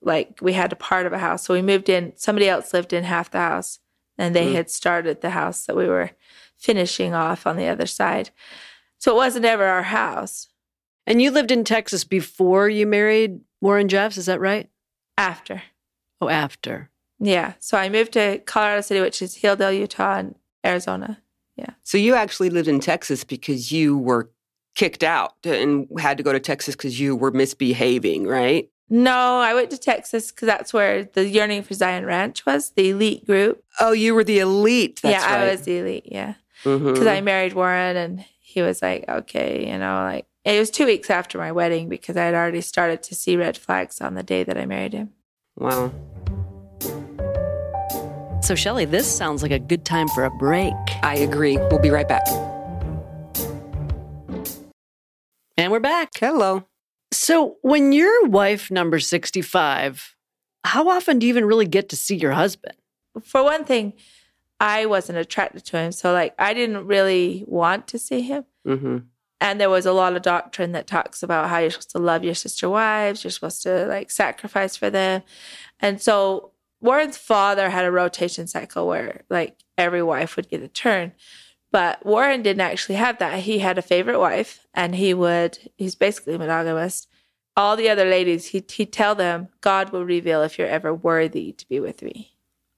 [0.00, 1.44] like we had a part of a house.
[1.44, 2.14] So we moved in.
[2.16, 3.80] Somebody else lived in half the house,
[4.20, 4.54] and they Mm.
[4.54, 6.10] had started the house that we were
[6.56, 8.30] finishing off on the other side.
[8.98, 10.48] So it wasn't ever our house.
[11.06, 14.68] And you lived in Texas before you married Warren Jeffs, is that right?
[15.16, 15.62] After,
[16.20, 16.90] Oh, after.
[17.18, 17.54] yeah.
[17.58, 21.22] So I moved to Colorado City, which is Hildale, Utah, and Arizona.
[21.56, 21.70] Yeah.
[21.82, 24.30] So you actually lived in Texas because you were
[24.74, 28.68] kicked out and had to go to Texas because you were misbehaving, right?
[28.92, 32.90] No, I went to Texas because that's where the Yearning for Zion Ranch was, the
[32.90, 33.62] elite group.
[33.78, 35.00] Oh, you were the elite.
[35.02, 35.46] That's yeah, right.
[35.46, 36.06] I was the elite.
[36.06, 36.92] Yeah, mm-hmm.
[36.92, 40.86] because I married Warren, and he was like, okay, you know, like it was two
[40.86, 44.24] weeks after my wedding because I had already started to see red flags on the
[44.24, 45.10] day that I married him.
[45.56, 45.92] Wow.
[48.42, 50.74] So, Shelley, this sounds like a good time for a break.
[51.02, 51.58] I agree.
[51.58, 52.26] We'll be right back.
[55.56, 56.10] And we're back.
[56.18, 56.64] Hello.
[57.12, 60.14] So, when your wife, number 65,
[60.64, 62.76] how often do you even really get to see your husband?
[63.22, 63.94] For one thing,
[64.60, 65.92] I wasn't attracted to him.
[65.92, 68.44] So, like, I didn't really want to see him.
[68.66, 68.98] Mm-hmm.
[69.40, 72.24] And there was a lot of doctrine that talks about how you're supposed to love
[72.24, 75.22] your sister wives, you're supposed to like sacrifice for them.
[75.80, 80.68] And so Warren's father had a rotation cycle where like every wife would get a
[80.68, 81.12] turn.
[81.72, 83.40] But Warren didn't actually have that.
[83.40, 87.06] He had a favorite wife and he would, he's basically monogamous.
[87.56, 91.52] All the other ladies, he'd, he'd tell them, God will reveal if you're ever worthy
[91.52, 92.32] to be with me.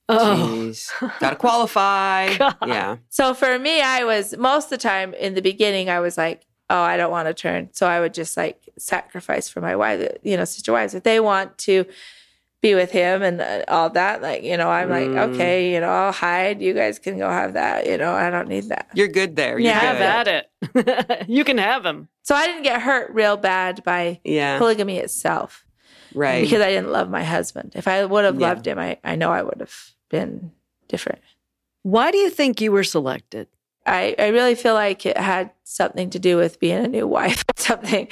[0.09, 0.91] Oh, Jeez.
[1.21, 2.37] Gotta qualify.
[2.39, 2.57] God.
[2.67, 2.97] Yeah.
[3.09, 6.45] So for me, I was most of the time in the beginning, I was like,
[6.69, 7.71] oh, I don't want to turn.
[7.73, 10.95] So I would just like sacrifice for my wife, you know, sister wives.
[10.95, 11.87] If they want to
[12.63, 15.35] be with him and uh, all that, like, you know, I'm like, Mm.
[15.35, 16.63] okay, you know, I'll hide.
[16.63, 17.87] You guys can go have that.
[17.87, 18.89] You know, I don't need that.
[18.95, 19.59] You're good there.
[19.59, 20.31] You're Yeah, have good.
[20.31, 20.47] at
[21.19, 21.29] it.
[21.29, 22.09] you can have him.
[22.23, 24.59] So I didn't get hurt real bad by Yeah.
[24.59, 25.65] polygamy itself
[26.15, 26.41] Right.
[26.43, 27.73] because I didn't love my husband.
[27.75, 28.49] If I would have Yeah.
[28.49, 29.75] loved him, I, I know I would have
[30.09, 30.53] been
[30.89, 31.21] different.
[31.83, 33.49] Why do you think you were selected?
[33.85, 37.43] I, I really feel like it had something to do with being a new wife
[37.49, 38.07] or something.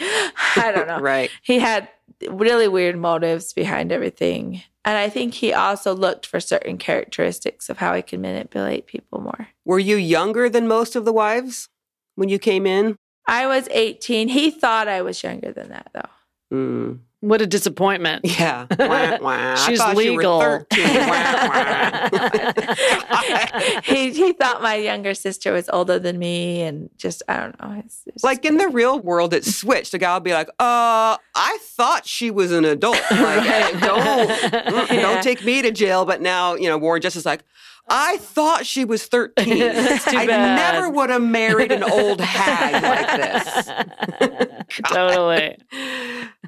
[0.56, 0.98] I don't know.
[0.98, 1.30] right.
[1.42, 1.88] he had
[2.28, 4.62] really weird motives behind everything.
[4.84, 9.20] And I think he also looked for certain characteristics of how he could manipulate people
[9.20, 9.48] more.
[9.64, 11.68] Were you younger than most of the wives
[12.14, 12.96] when you came in?
[13.26, 14.28] I was 18.
[14.28, 16.56] He thought I was younger than that, though.
[16.56, 16.98] Mm.
[17.20, 18.24] What a disappointment.
[18.24, 18.66] Yeah.
[18.78, 19.54] Wah, wah.
[19.56, 20.40] She's thought you were legal.
[20.40, 20.84] 13.
[20.84, 23.60] Wah, wah.
[23.84, 26.62] he, he thought my younger sister was older than me.
[26.62, 27.82] And just, I don't know.
[27.84, 29.92] It's, it's like in the real world, it switched.
[29.92, 32.98] The guy would be like, uh, I thought she was an adult.
[33.10, 36.06] Like, hey, don't, don't take me to jail.
[36.06, 37.44] But now, you know, Warren Justice is like,
[37.88, 39.58] I thought she was 13.
[39.58, 40.74] That's too I bad.
[40.74, 44.68] never would have married an old hag like this.
[44.92, 45.56] totally.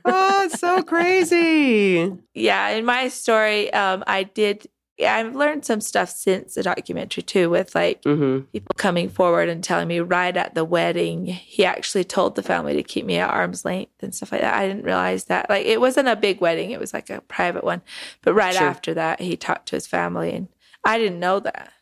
[0.04, 2.12] Oh, it's so crazy.
[2.34, 4.66] yeah, in my story, um, I did,
[4.98, 8.40] yeah, I've learned some stuff since the documentary too, with like, Mm-hmm.
[8.52, 12.74] people coming forward and telling me right at the wedding he actually told the family
[12.74, 15.64] to keep me at arm's length and stuff like that i didn't realize that like
[15.66, 17.80] it wasn't a big wedding it was like a private one
[18.22, 18.66] but right Sure.
[18.66, 20.48] after that he talked to his family and
[20.84, 21.72] i didn't know that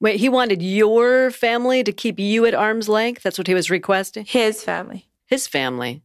[0.00, 3.24] Wait, he wanted your family to keep you at arm's length?
[3.24, 4.24] That's what he was requesting?
[4.26, 6.02] his family His family.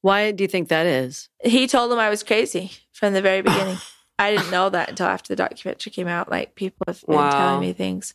[0.00, 1.28] Why do you think that is?
[1.44, 3.78] he told them i was crazy from the very beginning
[4.18, 7.30] i didn't know that until after the documentary came out like people have been Wow.
[7.30, 8.14] telling me things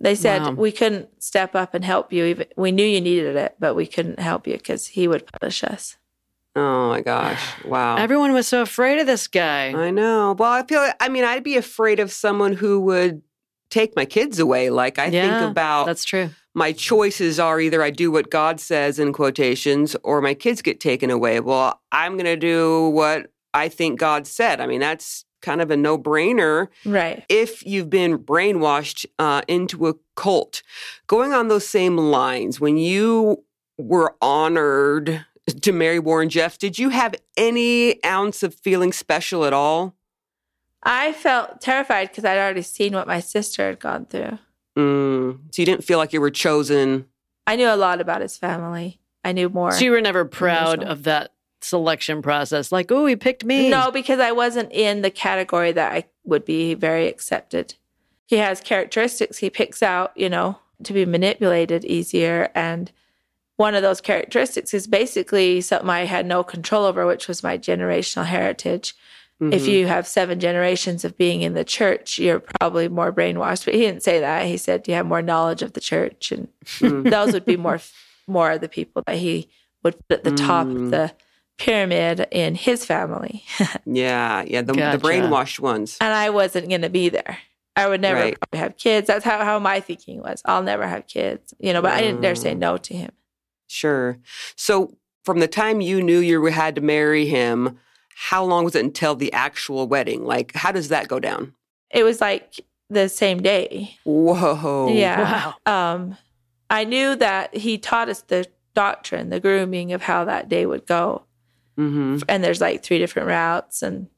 [0.00, 0.50] they said Wow.
[0.54, 3.86] we couldn't step up and help you even we knew you needed it but we
[3.86, 5.96] couldn't help you because he would punish us
[6.54, 7.42] Oh my gosh.
[7.64, 7.96] Wow.
[7.96, 9.72] Everyone was so afraid of this guy.
[9.72, 10.34] I know.
[10.38, 13.22] Well, I feel, I mean, I'd be afraid of someone who would
[13.70, 14.68] take my kids away.
[14.68, 16.30] Like, I Yeah, think about That's true.
[16.54, 20.80] my choices are either I do what God says in quotations or my kids get
[20.80, 21.40] taken away.
[21.40, 24.60] Well, I'm going to do what I think God said.
[24.60, 29.88] I mean, that's kind of a no brainer right if you've been brainwashed uh, into
[29.88, 30.62] a cult.
[31.06, 33.44] Going on those same lines, when you
[33.78, 35.24] were honored
[35.62, 39.94] to marry Warren Jeff, did you have any ounce of feeling special at all?
[40.82, 44.38] I felt terrified because I'd already seen what my sister had gone through.
[44.76, 47.06] Mm, so you didn't feel like you were chosen.
[47.46, 49.00] I knew a lot about his family.
[49.24, 49.72] I knew more.
[49.72, 50.92] So you were never proud Emotional.
[50.92, 52.72] of that selection process.
[52.72, 53.68] Like, oh, he picked me.
[53.68, 57.74] no, because I wasn't in the category that I would be very accepted.
[58.26, 62.50] He has characteristics he picks out, you know, to be manipulated easier.
[62.54, 62.90] And
[63.56, 67.58] one of those characteristics is basically something I had no control over, which was my
[67.58, 68.94] generational heritage.
[69.40, 69.68] If Mhm.
[69.68, 73.64] you have seven generations of being in the church, you're probably more brainwashed.
[73.64, 74.46] But he didn't say that.
[74.46, 77.10] He said you have more knowledge of the church, and Mm.
[77.10, 77.80] those would be more
[78.28, 79.48] more of the people that he
[79.82, 80.76] would put at the top Mm.
[80.76, 81.12] of the
[81.58, 83.44] pyramid in his family.
[83.84, 84.98] Yeah, yeah, the, Gotcha.
[84.98, 85.96] the brainwashed ones.
[86.00, 87.38] and I wasn't going to be there.
[87.74, 88.36] I would never Right.
[88.52, 89.06] have kids.
[89.08, 90.40] That's how, how my thinking was.
[90.44, 91.82] I'll never have kids, you know.
[91.82, 92.58] But I didn't dare say Mm.
[92.58, 93.10] no to him.
[93.72, 94.18] Sure.
[94.56, 97.78] So from the time you knew you had to marry him,
[98.14, 100.24] how long was it until the actual wedding?
[100.24, 101.54] Like, how does that go down?
[101.90, 103.96] It was like the same day.
[104.04, 104.92] Whoa.
[104.92, 105.54] Yeah.
[105.66, 105.94] Wow.
[105.94, 106.16] Um,
[106.70, 110.86] I knew that he taught us the doctrine, the grooming of how that day would
[110.86, 111.24] go.
[111.76, 114.08] hmm and there's like three different routes and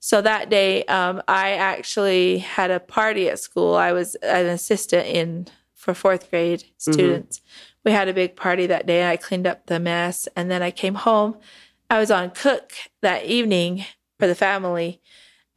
[0.00, 5.06] so that day um, i actually had a party at school i was an assistant
[5.06, 7.40] in for fourth grade students
[7.84, 9.08] we had a big party that day.
[9.08, 11.36] I cleaned up the mess and then i came home.
[11.90, 13.84] I was on cook that evening
[14.18, 15.00] for the family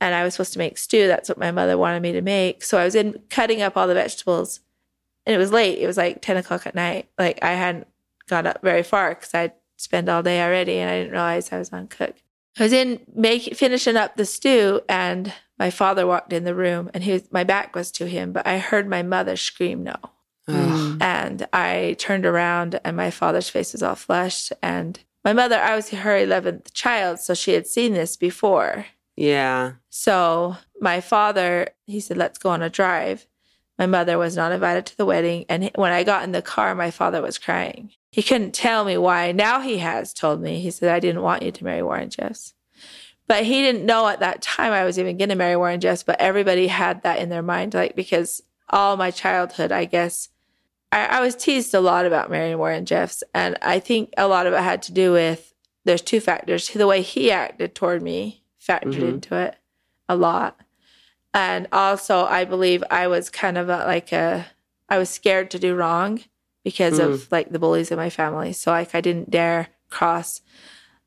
[0.02, 1.08] and i was supposed to make stew.
[1.08, 2.64] That's what my mother wanted me to make.
[2.64, 4.60] So i was in cutting up all the vegetables
[5.26, 5.80] and it was late.
[5.80, 7.10] It was like 10 o'clock at night.
[7.18, 7.88] Like i hadn't
[8.28, 11.60] got up very far because i'd spent all day already and I didn't realize I
[11.60, 12.16] was on cook.
[12.58, 16.90] I was in make, finishing up the stew, and my father walked in the room,
[16.94, 19.96] and he was, my back was to him, but I heard my mother scream no.
[20.48, 20.98] Ugh.
[21.02, 24.54] And I turned around, and my father's face was all flushed.
[24.62, 28.86] And my mother, I was her 11th child, so she had seen this before.
[29.16, 29.74] Yeah.
[29.90, 33.28] So my father, he said, let's go on a drive.
[33.78, 35.46] My mother was not invited to the wedding.
[35.50, 37.92] And when I got in the car, my father was crying.
[38.12, 39.32] He couldn't tell me why.
[39.32, 40.62] Now he has told me.
[40.62, 42.54] He said, I didn't want you to marry Warren Jeffs.
[43.28, 46.04] But he didn't know at that time I was even going to marry Warren Jeffs.
[46.04, 50.30] But everybody had that in their mind, like, because all my childhood, I guess,
[50.92, 53.24] I, I was teased a lot about marrying Warren Jeffs.
[53.34, 55.54] And I think a lot of it had to do with
[55.86, 59.10] there's two factors the way he acted toward me factored Mhm.
[59.16, 59.56] into it
[60.10, 60.60] a lot.
[61.34, 64.46] And also, I believe I was kind of a, like a,
[64.90, 66.22] I was scared to do wrong
[66.64, 68.54] because of like the bullies in my family.
[68.54, 70.42] So, like, I didn't dare cross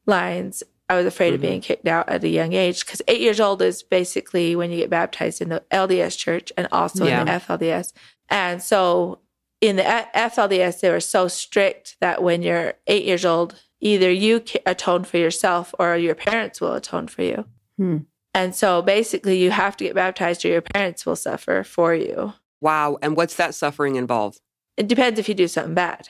[0.06, 0.62] lines.
[0.88, 1.42] I was afraid of Mhm.
[1.42, 4.78] being kicked out at a young age because eight years old is basically when you
[4.78, 7.92] get baptized in the LDS church and also in the FLDS.
[8.28, 9.18] And so,
[9.60, 14.42] in the FLDS, they were so strict that when you're eight years old, either you
[14.66, 17.44] atone for yourself or your parents will atone for you.
[17.76, 17.98] Hmm.
[18.34, 22.34] And so basically, you have to get baptized or your parents will suffer for you.
[22.60, 22.98] Wow.
[23.02, 24.40] And what's that suffering involved?
[24.76, 26.08] It depends if you do something bad.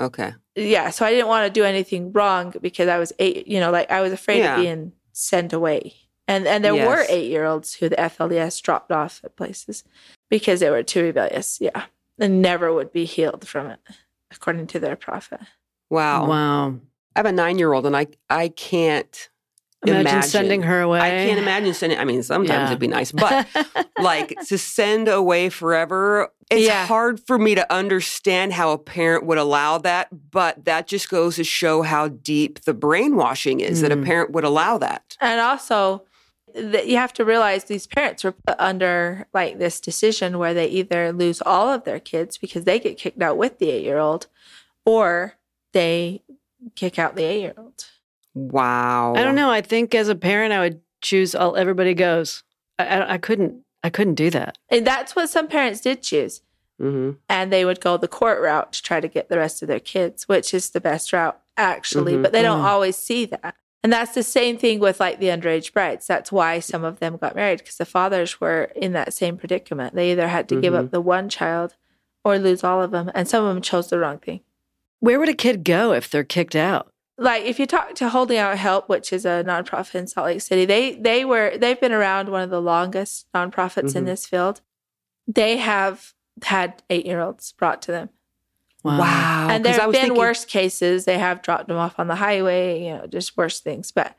[0.00, 0.32] Okay.
[0.56, 0.90] Yeah.
[0.90, 3.90] So I didn't want to do anything wrong because I was eight, you know, like
[3.90, 4.56] I was afraid Yeah.
[4.56, 5.94] of being sent away.
[6.26, 9.84] And and there were eight year olds who the FLDS dropped off at places
[10.28, 11.58] because they were too rebellious.
[11.60, 11.84] Yeah.
[12.20, 13.80] And never would be healed from it,
[14.30, 15.40] according to their prophet.
[15.88, 16.28] Wow.
[16.28, 16.68] Wow.
[17.16, 19.28] I have a nine year old and I I can't
[19.86, 20.22] Imagine, Imagine.
[20.30, 21.00] sending her away.
[21.00, 22.66] I can't imagine sending I mean sometimes Yeah.
[22.66, 23.46] it'd be nice, but
[23.98, 26.86] like to send away forever it's Yeah.
[26.86, 31.36] hard for me to understand how a parent would allow that but that just goes
[31.36, 34.04] to show how deep the brainwashing is that a Mm.
[34.04, 36.04] parent would allow that And also,
[36.54, 40.66] that you have to realize these parents were put under like this decision where they
[40.68, 43.98] either lose all of their kids because they get kicked out with the eight year
[43.98, 44.26] old,
[44.84, 45.34] or
[45.72, 46.22] they
[46.76, 47.84] kick out the eight year old.
[48.34, 49.50] wow I don't know.
[49.50, 52.42] I think as a parent, I would choose all everybody goes.
[52.78, 53.62] I, I, I couldn't.
[53.82, 54.58] I couldn't do that.
[54.68, 56.42] And that's what some parents did choose.
[56.78, 59.68] hmm And they would go the court route to try to get the rest of
[59.68, 62.22] their kids, which is the best route actually, Mhm.
[62.22, 62.64] but they don't Mhm.
[62.64, 63.54] always see that.
[63.82, 66.06] And that's the same thing with like the underage brides.
[66.06, 69.94] That's why some of them got married because the fathers were in that same predicament.
[69.94, 70.84] They either had to give Mm-hmm.
[70.86, 71.76] up the one child
[72.24, 73.10] or lose all of them.
[73.14, 74.40] And some of them chose the wrong thing.
[74.98, 76.92] Where would a kid go if they're kicked out?
[77.18, 80.40] like if you talk to Holding Out Help, which is a nonprofit in Salt Lake
[80.40, 84.06] City, they they were they've been around one of the longest nonprofits in Mhm.
[84.06, 84.62] this field.
[85.26, 86.14] They have
[86.44, 88.08] had eight year olds brought to them,
[88.84, 91.04] wow and there have been thinking- worse cases.
[91.04, 93.90] They have dropped them off on the highway, you know, just worse things.
[93.92, 94.16] But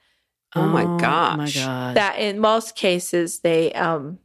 [0.54, 1.54] Oh my my gosh.
[1.56, 4.20] that in most cases they, um,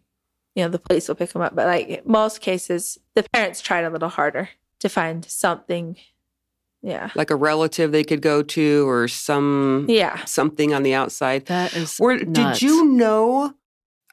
[0.56, 1.54] you know, the police will pick them up.
[1.54, 4.48] But like most cases, the parents tried a little harder
[4.80, 5.96] to find something.
[6.82, 10.24] Yeah, like a relative they could go to or some yeah.
[10.24, 11.98] something on the outside that is.
[11.98, 12.60] Were, nuts.
[12.60, 13.54] did you know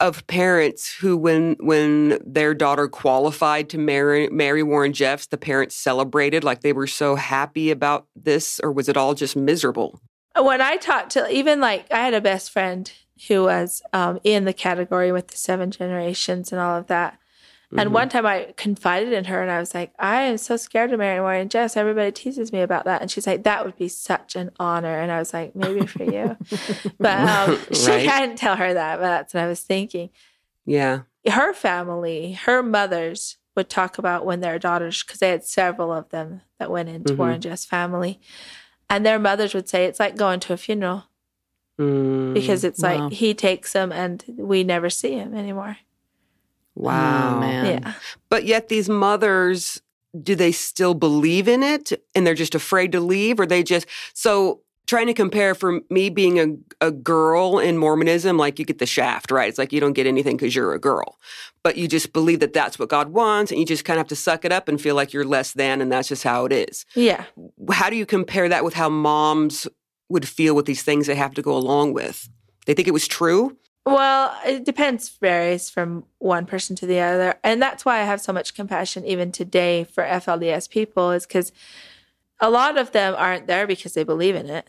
[0.03, 5.75] of parents who, when when their daughter qualified to marry marry Warren Jeffs, the parents
[5.75, 9.99] celebrated like they were so happy about this, or was it all just miserable?
[10.35, 12.91] when I talked to even like I had a best friend
[13.27, 17.17] who was um, in the category with the seven generations and all of that.
[17.77, 17.93] And Mhm.
[17.93, 20.97] one time I confided in her and I was like, I am so scared to
[20.97, 21.75] marry Warren Jeffs.
[21.75, 23.01] Everybody teases me about that.
[23.01, 24.99] And she's like, that would be such an honor.
[24.99, 26.38] And I was like, maybe for you.
[26.99, 28.09] but um, she, Right.
[28.09, 30.09] I didn't tell her that, but that's what I was thinking.
[30.65, 35.91] yeah, Her family, her mothers would talk about when their daughters, because they had several
[35.93, 37.17] of them that went into Mhm.
[37.17, 38.19] Warren Jeffs' family.
[38.89, 41.05] And their mothers would say, it's like going to a funeral
[41.79, 42.89] Mm, because it's Wow.
[43.07, 45.77] like he takes them and we never see him anymore.
[46.77, 47.65] Oh, wow, Oh, man.
[47.83, 47.93] yeah.
[48.29, 49.81] But yet these mothers,
[50.21, 53.86] do they still believe in it, and they're just afraid to leave, or they just
[54.13, 54.62] so.
[54.86, 58.86] Trying to compare for me being a, a girl in Mormonism, like you get the
[58.86, 59.47] shaft, right?
[59.47, 61.17] It's like you don't get anything because you're a girl,
[61.63, 64.08] but you just believe that that's what God wants, and you just kind of have
[64.10, 66.52] to suck it up and feel like you're less than, and that's just how it
[66.52, 66.85] is.
[66.95, 67.23] Yeah.
[67.71, 69.69] How do you compare that with how moms
[70.10, 72.27] would feel with these things they have to go along with?
[72.65, 73.56] They think it was true.
[73.86, 77.36] Well, it depends, varies from one person to the other.
[77.44, 81.52] And that's why I have so much compassion even today for FLDS people, is because
[82.40, 84.67] a lot of them aren't there because they believe in it.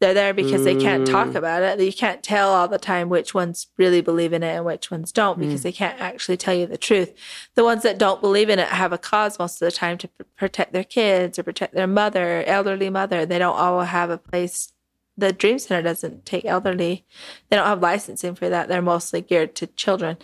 [0.00, 1.36] They're there because they can't talk Mm.
[1.36, 1.80] about it.
[1.80, 5.12] You can't tell all the time which ones really believe in it and which ones
[5.12, 7.12] don't because they can't actually tell you the truth.
[7.54, 10.08] The ones that don't believe in it have a cause most of the time to
[10.08, 13.24] pr- protect their kids or protect their mother, elderly mother.
[13.24, 14.72] They don't all have a place
[15.16, 17.04] the Dream Center doesn't take elderly.
[17.48, 18.68] They don't have licensing for that.
[18.68, 20.16] They're mostly geared to children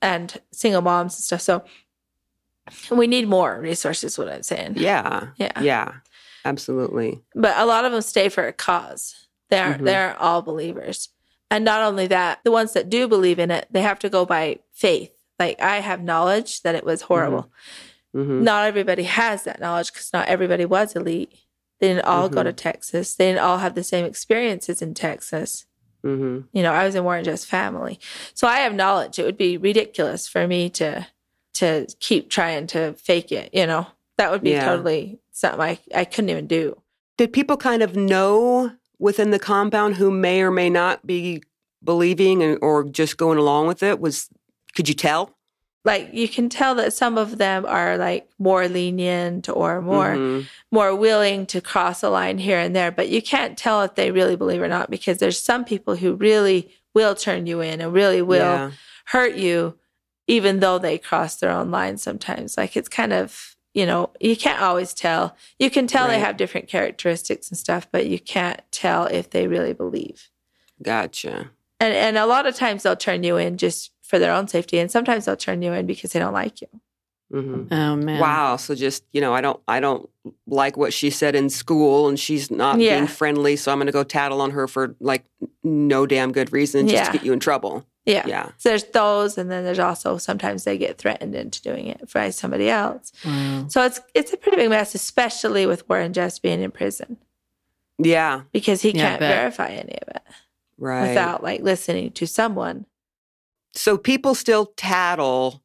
[0.00, 1.40] and single moms and stuff.
[1.40, 1.64] So
[2.96, 4.16] we need more resources.
[4.18, 4.74] What I'm saying.
[4.76, 5.28] Yeah.
[5.36, 5.60] Yeah.
[5.60, 5.92] Yeah.
[6.44, 7.20] Absolutely.
[7.34, 9.26] But a lot of them stay for a cause.
[9.50, 9.84] They're Mhm.
[9.84, 11.08] they're all believers.
[11.50, 14.24] And not only that, the ones that do believe in it, they have to go
[14.24, 15.12] by faith.
[15.38, 17.50] Like I have knowledge that it was horrible.
[18.12, 21.32] hmm Not everybody has that knowledge because not everybody was elite.
[21.82, 22.44] They didn't all go Mhm.
[22.44, 23.14] to Texas.
[23.16, 25.66] They didn't all have the same experiences in Texas.
[26.04, 27.98] hmm You know, I was in Warren Jeffs' family.
[28.34, 29.18] So I have knowledge.
[29.18, 31.08] It would be ridiculous for me to
[31.54, 33.86] to keep trying to fake it, you know.
[34.16, 34.64] That would be Yeah.
[34.64, 36.80] totally something I, I couldn't even do.
[37.18, 41.42] Did people kind of know within the compound who may or may not be
[41.84, 43.98] believing and, or just going along with it?
[44.00, 44.28] Was
[44.74, 45.36] could you tell?
[45.84, 50.46] Like you can tell that some of them are like more lenient or more Mhm.
[50.70, 54.10] more willing to cross a line here and there but you can't tell if they
[54.10, 57.92] really believe or not because there's some people who really will turn you in and
[57.92, 58.70] really will Yeah.
[59.06, 59.76] hurt you
[60.28, 64.36] even though they cross their own line sometimes like it's kind of you know you
[64.36, 68.60] can't always tell you can tell they have different characteristics and stuff but you can't
[68.70, 70.28] tell if they really believe
[70.80, 71.50] Gotcha.
[71.80, 74.78] and and a lot of times they'll turn you in just for their own safety
[74.78, 76.68] and sometimes they'll turn you in because they don't like you
[77.32, 78.20] hmm Oh man.
[78.20, 78.56] Wow.
[78.58, 80.06] So just you know, I don't, I don't
[80.46, 82.96] like what she said in school, and she's not Yeah.
[82.96, 83.56] being friendly.
[83.56, 85.24] So I'm going to go tattle on her for like
[85.64, 87.04] no damn good reason, just Yeah.
[87.06, 87.86] to get you in trouble.
[88.04, 88.50] yeah Yeah.
[88.58, 92.28] So there's those, and then there's also sometimes they get threatened into doing it by
[92.28, 93.12] somebody else.
[93.24, 93.66] Wow.
[93.68, 97.16] So it's it's a pretty big mess, especially with Warren Jeffs being in prison
[97.98, 98.42] Yeah.
[98.52, 100.22] because he Yeah, can't verify any of it
[100.76, 101.08] Right.
[101.08, 102.84] without like listening to someone.
[103.74, 105.62] So people still tattle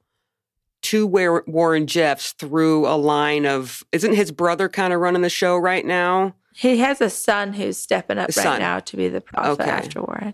[0.84, 5.30] to where Warren Jeffs through a line of isn't his brother kind of running the
[5.30, 6.36] show right now?
[6.54, 8.60] He has a son who's stepping up right son.
[8.60, 9.70] now to be the prophet Okay.
[9.70, 10.34] after Warren.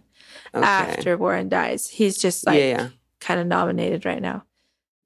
[0.55, 0.65] Okay.
[0.65, 2.89] After Warren dies, he's just like yeah.
[3.19, 4.43] kind of nominated right now.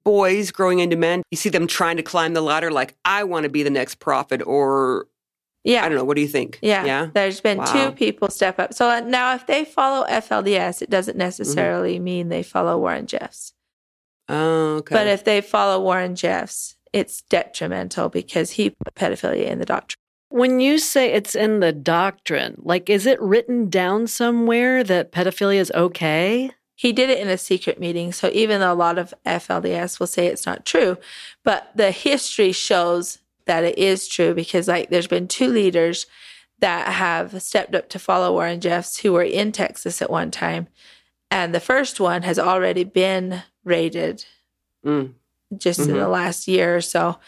[0.04, 3.44] Boys growing into men, you see them trying to climb the ladder like I want
[3.44, 5.06] to be the next prophet or
[5.68, 6.58] Yeah, I don't know, what do you think?
[6.62, 6.84] Yeah.
[6.86, 7.08] Yeah.
[7.12, 7.72] There's been Wow.
[7.72, 8.72] two people step up.
[8.72, 11.18] So uh, now, if they follow FLDS, it doesn't Mm-hmm.
[11.28, 13.52] necessarily mean they follow Warren Jeffs.
[14.28, 14.94] Oh, okay.
[14.94, 19.98] But if they follow Warren Jeffs, it's detrimental because he put pedophilia in the doctrine.
[20.30, 25.56] When you say it's in the doctrine, like is it written down somewhere that pedophilia
[25.60, 26.50] is okay?
[26.76, 28.12] He did it in a secret meeting.
[28.12, 30.96] So even though a lot of FLDS will say it's not true,
[31.44, 33.18] but the history shows
[33.48, 36.06] that it is true because, like, there's been two leaders
[36.60, 40.68] that have stepped up to follow Warren Jeffs who were in Texas at one time.
[41.30, 44.24] And the first one has already been raided
[44.86, 45.14] Mm.
[45.56, 47.18] just in the last year or so.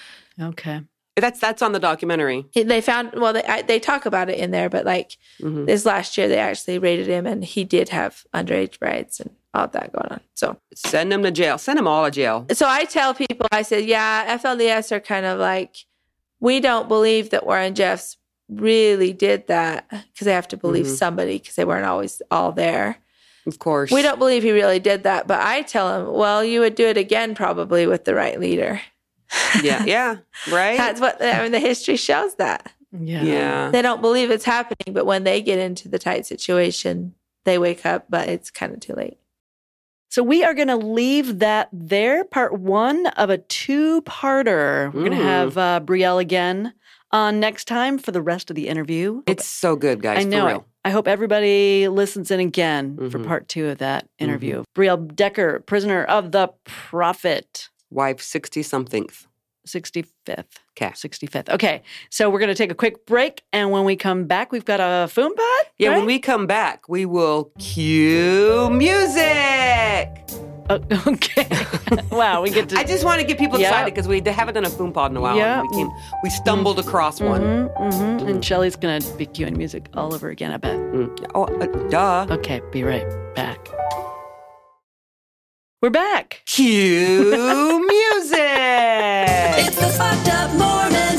[0.40, 0.82] Okay.
[1.16, 2.46] that's that's on the documentary.
[2.54, 5.66] They found, well, they, I, they talk about it in there, but like Mhm.
[5.66, 9.66] this last year, they actually raided him and he did have underage brides and all
[9.68, 10.20] that going on.
[10.34, 11.58] So, Send them to jail.
[11.58, 12.46] Send them all to jail.
[12.52, 15.74] so I tell people, I said, yeah, FLDS are kind of like,
[16.40, 18.16] we don't believe that Warren Jeffs
[18.48, 20.96] really did that because they have to believe Mhm.
[20.96, 22.96] somebody because they weren't always all there.
[23.46, 23.90] Of course.
[23.90, 26.86] We don't believe he really did that, but I tell him, well, you would do
[26.86, 28.80] it again probably with the right leader.
[29.62, 29.84] Yeah.
[29.84, 30.16] Yeah.
[30.50, 30.76] Right.
[30.76, 31.52] That's what I mean.
[31.52, 33.22] The history shows that Yeah.
[33.22, 33.70] yeah.
[33.70, 37.14] they don't believe it's happening, but when they get into the tight situation,
[37.44, 39.18] they wake up, but it's kind of too late.
[40.10, 42.24] So we are going to leave that there.
[42.24, 44.92] Part one of a two-parter.
[44.92, 46.74] We're going to have uh, Briell again
[47.12, 49.22] on next time for the rest of the interview.
[49.28, 50.18] It's so good, guys.
[50.18, 50.66] I know For real.
[50.84, 53.26] I hope everybody listens in again for Mhm.
[53.26, 54.64] part two of that interview.
[54.74, 59.26] Briell Decker, prisoner of the Prophet, Wife sixty somethingth.
[59.66, 60.44] 65th.
[60.76, 60.90] Okay.
[60.90, 61.48] 65th.
[61.50, 61.82] Okay.
[62.10, 63.42] So we're going to take a quick break.
[63.52, 65.66] And when we come back, we've got a foom pod.
[65.78, 65.90] Yeah.
[65.90, 65.98] right?
[65.98, 70.08] When we come back, we will cue music.
[70.70, 71.48] Oh, okay.
[72.10, 72.42] wow.
[72.42, 72.76] We get to.
[72.78, 73.68] I just want to get people Yeah.
[73.70, 75.36] excited because we haven't done a foom pod in a while.
[75.36, 75.62] Yeah.
[75.62, 75.90] We came,
[76.22, 77.40] we stumbled across one.
[77.40, 78.28] Mhm, mhm.
[78.28, 80.76] And Shelly's going to be cueing music all over again, I bet.
[80.78, 81.30] Mm.
[81.34, 82.26] Oh, uh, duh.
[82.34, 82.60] Okay.
[82.70, 83.68] Be right back.
[85.82, 86.42] We're back.
[86.44, 88.38] Cue music.
[90.28, 90.50] Up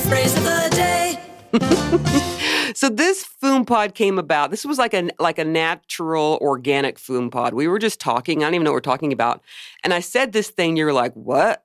[0.02, 1.20] phrase of the day.
[2.74, 4.50] So this foom pod came about.
[4.50, 7.54] This was like a like a natural organic foom pod.
[7.54, 8.40] We were just talking.
[8.40, 9.44] I don't even know what we're talking about.
[9.84, 10.78] And I said this thing.
[10.78, 11.64] You were like, "What?"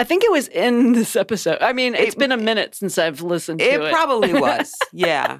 [0.00, 1.58] I think it was in this episode.
[1.60, 3.92] I mean, it's It- been a minute since I've listened to It it.
[3.92, 4.72] probably was.
[4.92, 5.38] Yeah.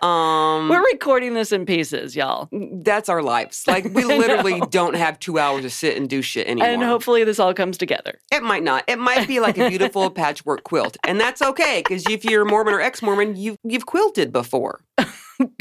[0.00, 2.48] Um, We're recording this in pieces, y'all.
[2.84, 3.64] that's our lives.
[3.66, 6.68] Like we literally don't have two hours to sit and do shit anymore.
[6.70, 8.20] And hopefully this all comes together.
[8.32, 8.84] it might not.
[8.86, 12.74] It might be like a beautiful patchwork quilt, and that's okay because if you're Mormon
[12.74, 14.80] or ex-Mormon, you've you've quilted before.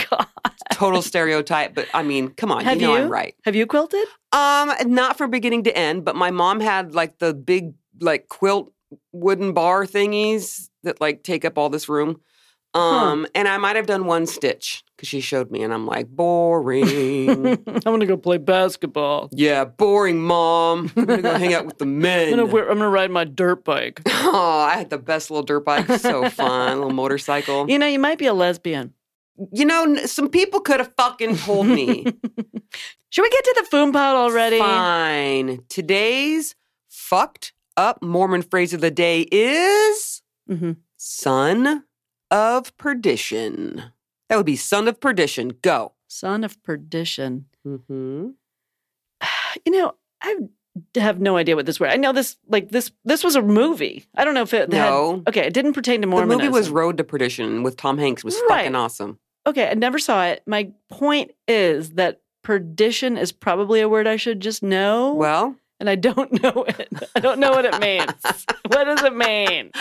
[0.09, 0.27] God.
[0.71, 3.03] total stereotype, but I mean, come on, Have you know you?
[3.05, 3.33] I'm right.
[3.45, 4.05] Have you quilted?
[4.31, 8.71] Um, not from beginning to end, but my mom had like the big like quilt
[9.11, 12.21] wooden bar thingies that like take up all this room.
[12.73, 16.07] Um, and I might have done one stitch because she showed me, and I'm like,
[16.09, 17.47] boring.
[17.67, 19.29] I'm gonna go play basketball.
[19.31, 20.91] yeah, boring, mom.
[20.95, 22.27] I'm gonna go hang out with the men.
[22.33, 24.01] I'm gonna, wear, I'm gonna ride my dirt bike.
[24.29, 25.87] Oh, I had the best little dirt bike.
[25.99, 27.69] So fun, little motorcycle.
[27.69, 28.93] You know, you might be a lesbian.
[29.53, 32.03] You know, some people could have fucking told me.
[33.09, 34.59] Should we get to the foom pod already?
[34.59, 35.63] Fine.
[35.69, 36.55] Today's
[36.89, 41.83] fucked up Mormon phrase of the day is hmm son
[42.31, 43.83] of perdition.
[44.29, 45.53] That would be son of perdition.
[45.61, 45.93] Go.
[46.09, 47.45] Son of perdition.
[47.65, 48.29] Mm-hmm.
[49.65, 50.35] You know, I
[50.95, 51.89] have no idea what this word.
[51.89, 52.91] I know this like this.
[53.05, 54.05] This was a movie.
[54.15, 55.23] I don't know if it had- No.
[55.27, 58.21] okay, it didn't pertain to The movie was Road to Perdition with Tom Hanks.
[58.21, 58.59] It was Right.
[58.59, 59.19] fucking awesome.
[59.47, 59.69] okay.
[59.69, 60.43] I never saw it.
[60.45, 65.13] My point is that perdition is probably a word I should just know.
[65.15, 66.89] Well, and I don't know it.
[67.15, 68.11] I don't know what it means.
[68.67, 69.71] what does it mean?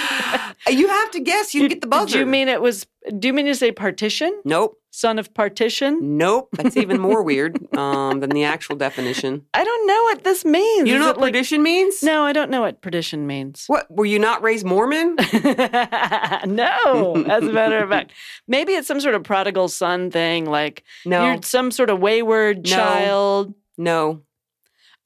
[0.69, 1.55] you have to guess.
[1.55, 2.15] You, get the buzzer.
[2.15, 2.87] Do you mean it was?
[3.19, 4.41] Do you mean to say partition?
[4.45, 4.81] Nope.
[4.91, 6.17] Son of partition?
[6.17, 6.49] Nope.
[6.53, 9.45] That's even more weird um, than the actual definition.
[9.53, 10.89] I don't know what this means.
[10.89, 12.03] You don't know what perdition means?
[12.03, 13.65] No, I don't know what perdition means.
[13.67, 13.87] What?
[13.91, 15.17] Were you not raised Mormon?
[15.17, 18.13] no, as a matter of fact,
[18.49, 21.27] maybe it's some sort of prodigal son thing, like No.
[21.27, 22.71] you're some sort of wayward No.
[22.77, 23.55] child.
[23.77, 24.23] no.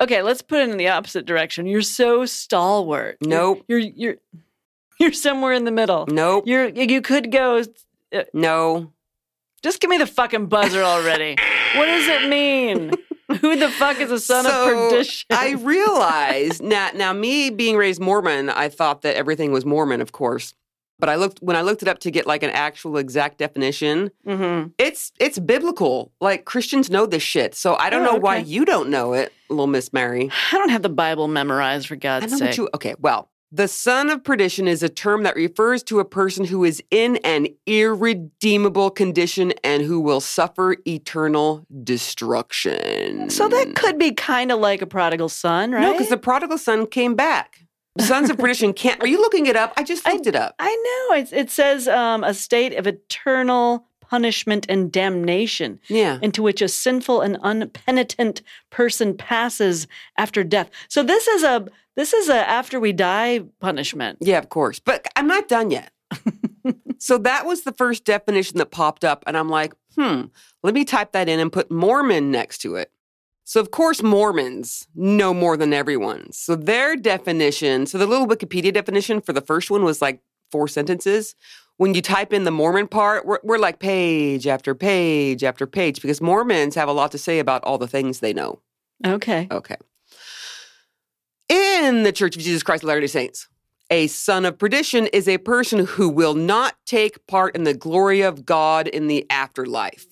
[0.00, 1.66] Okay, let's put it in the opposite direction.
[1.66, 3.18] You're so stalwart.
[3.20, 3.64] Nope.
[3.68, 4.16] You're you're
[4.98, 6.06] you're somewhere in the middle.
[6.08, 6.44] Nope.
[6.46, 7.62] You're you could go.
[8.12, 8.92] Uh, no.
[9.62, 11.36] Just give me the fucking buzzer already.
[11.76, 12.92] what does it mean?
[13.40, 15.26] Who the fuck is a son of perdition?
[15.30, 16.90] I realized now.
[16.94, 20.54] Now, me being raised Mormon, I thought that everything was Mormon, of course.
[21.00, 24.10] But I looked when I looked it up to get like an actual exact definition.
[24.26, 26.12] hmm It's it's biblical.
[26.20, 27.54] Like Christians know this shit.
[27.54, 30.30] So I don't Oh, know why you don't know it, little Miss Mary.
[30.52, 32.56] I don't have the Bible memorized for God's sake.
[32.58, 32.68] you.
[32.74, 36.62] Okay, well, the son of perdition is a term that refers to a person who
[36.64, 43.30] is in an irredeemable condition and who will suffer eternal destruction.
[43.30, 45.80] so that could be kind of like a prodigal son, right?
[45.82, 47.59] No, because the prodigal son came back.
[47.98, 49.02] Sons of perdition can't.
[49.02, 49.72] Are you looking it up?
[49.76, 50.54] I just I- looked it up.
[50.58, 51.16] I know.
[51.18, 56.18] It, it says um, a state of eternal punishment and damnation Yeah.
[56.22, 59.86] into which a sinful and unpenitent person passes
[60.16, 60.68] after death.
[60.88, 61.66] So this is a
[61.96, 64.18] this is a after we die punishment.
[64.20, 64.78] Yeah, of course.
[64.78, 65.92] But I'm not done yet.
[66.98, 69.22] so that was the first definition that popped up.
[69.26, 70.22] And I'm like, hmm,
[70.62, 72.90] let me type that in and put Mormon next to it.
[73.50, 76.30] So, of course, Mormons know more than everyone.
[76.30, 80.20] So, their definition, so the little Wikipedia definition for the first one was like
[80.52, 81.34] four sentences.
[81.76, 86.00] When you type in the Mormon part, we're, we're like page after page after page
[86.00, 88.60] because Mormons have a lot to say about all the things they know.
[89.04, 89.48] Okay.
[89.50, 89.78] Okay.
[91.48, 93.48] In the Church of Jesus Christ of Latter day Saints,
[93.90, 98.20] a son of perdition is a person who will not take part in the glory
[98.20, 100.06] of God in the afterlife.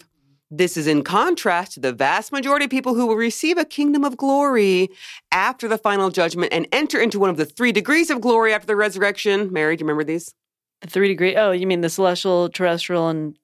[0.51, 4.03] This is in contrast to the vast majority of people who will receive a kingdom
[4.03, 4.89] of glory
[5.31, 8.67] after the final judgment and enter into one of the three degrees of glory after
[8.67, 9.53] the resurrection.
[9.53, 10.35] Mary, do you remember these?
[10.81, 11.37] The three degree.
[11.37, 13.39] Oh, you mean the celestial, terrestrial, and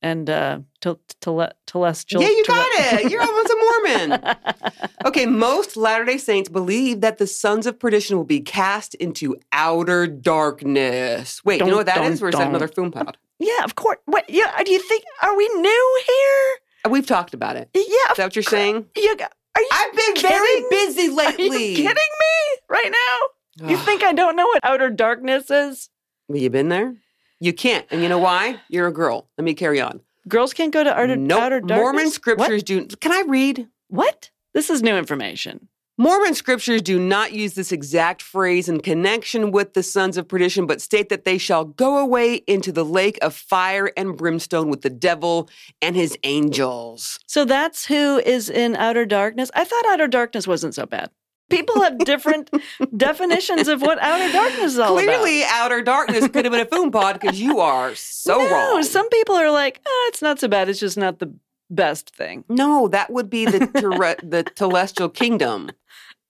[0.00, 2.20] and uh, tel- tele- telestial?
[2.20, 3.10] yeah, you got it.
[3.10, 4.36] You're almost a Mormon.
[5.06, 9.36] Okay, most Latter day Saints believe that the sons of perdition will be cast into
[9.52, 11.42] outer darkness.
[11.44, 12.12] Wait, you know what that Dun, is?
[12.14, 13.16] Is that dun, another foom pod?
[13.38, 13.98] Yeah, of course.
[14.06, 14.28] What?
[14.28, 14.52] Yeah.
[14.58, 15.04] Uh, do you think?
[15.22, 16.92] Are we new here?
[16.92, 17.68] We've talked about it.
[17.74, 17.82] Yeah.
[17.82, 18.86] Is that what you're saying?
[18.96, 19.68] You, are you?
[19.72, 20.30] I've been kidding?
[20.30, 21.48] very busy lately.
[21.48, 23.68] Are you kidding me right now?
[23.68, 25.90] You think I don't know what outer darkness is?
[26.28, 26.94] Have you been there?
[27.40, 27.86] You can't.
[27.90, 28.60] And you know why?
[28.68, 29.28] You're a girl.
[29.36, 30.00] Let me carry on.
[30.28, 31.40] Girls can't go to outer, nope.
[31.40, 31.78] outer darkness.
[31.78, 32.86] Mormon scriptures do.
[32.86, 33.68] Can I read?
[33.88, 34.06] What?
[34.06, 34.30] what?
[34.54, 35.68] This is new information.
[36.00, 40.64] Mormon scriptures do not use this exact phrase in connection with the sons of perdition,
[40.64, 44.82] but state that they shall go away into the lake of fire and brimstone with
[44.82, 45.50] the devil
[45.82, 47.18] and his angels.
[47.26, 49.50] So that's who is in outer darkness.
[49.54, 51.10] I thought outer darkness wasn't so bad.
[51.50, 52.48] People have different
[52.96, 55.04] definitions of what outer darkness is all about.
[55.04, 58.82] Clearly, outer darkness could have been a foom pod because you are so no, wrong.
[58.84, 60.68] some people are like, oh, it's not so bad.
[60.68, 61.34] It's just not the
[61.70, 62.44] best thing.
[62.48, 65.70] no, that would be the terre- the celestial kingdom.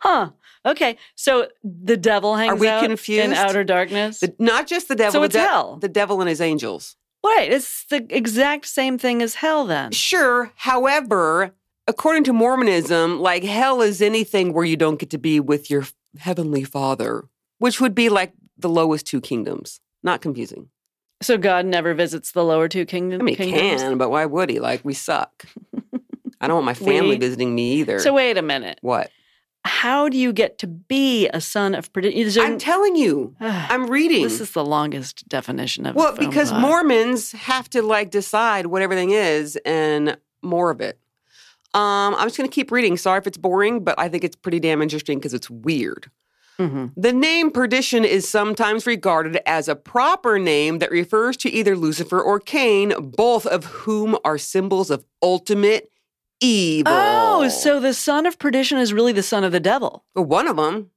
[0.00, 0.30] Huh.
[0.64, 0.96] Okay.
[1.16, 3.24] So the devil hangs we out confused?
[3.24, 4.20] in outer darkness.
[4.20, 5.12] The- not just the devil.
[5.12, 5.76] So the it's hell.
[5.76, 6.96] The devil and his angels.
[7.24, 7.50] Right.
[7.50, 9.90] It's the exact same thing as hell then.
[9.90, 10.52] Sure.
[10.54, 11.52] However,
[11.88, 15.84] according to Mormonism, like hell is anything where you don't get to be with your
[16.18, 17.24] heavenly father,
[17.58, 19.80] which would be like the lowest two kingdoms.
[20.04, 20.68] Not confusing.
[21.22, 23.20] So God never visits the lower two kingdoms?
[23.20, 24.60] I mean, he can, but why would he?
[24.60, 25.44] Like, we suck.
[26.40, 27.98] I don't want my family We- visiting me either.
[27.98, 28.78] So wait a minute.
[28.80, 29.10] what?
[29.68, 32.42] How do you get to be a son of perdition?
[32.42, 33.36] I'm telling you.
[33.40, 34.22] I'm reading.
[34.22, 36.52] This is the longest definition of well, because.
[36.52, 40.98] Mormons have to like decide what everything is and more of it.
[41.74, 42.96] Um, I'm just going to keep reading.
[42.96, 46.10] Sorry if it's boring, but I think it's pretty damn interesting because it's weird.
[46.58, 46.92] Mhm.
[46.96, 52.20] The name perdition is sometimes regarded as a proper name that refers to either Lucifer
[52.20, 55.92] or Cain, both of whom are symbols of ultimate
[56.40, 56.92] evil.
[56.94, 60.04] Oh, so the son of perdition is really the son of the devil.
[60.14, 60.90] Well, one of them,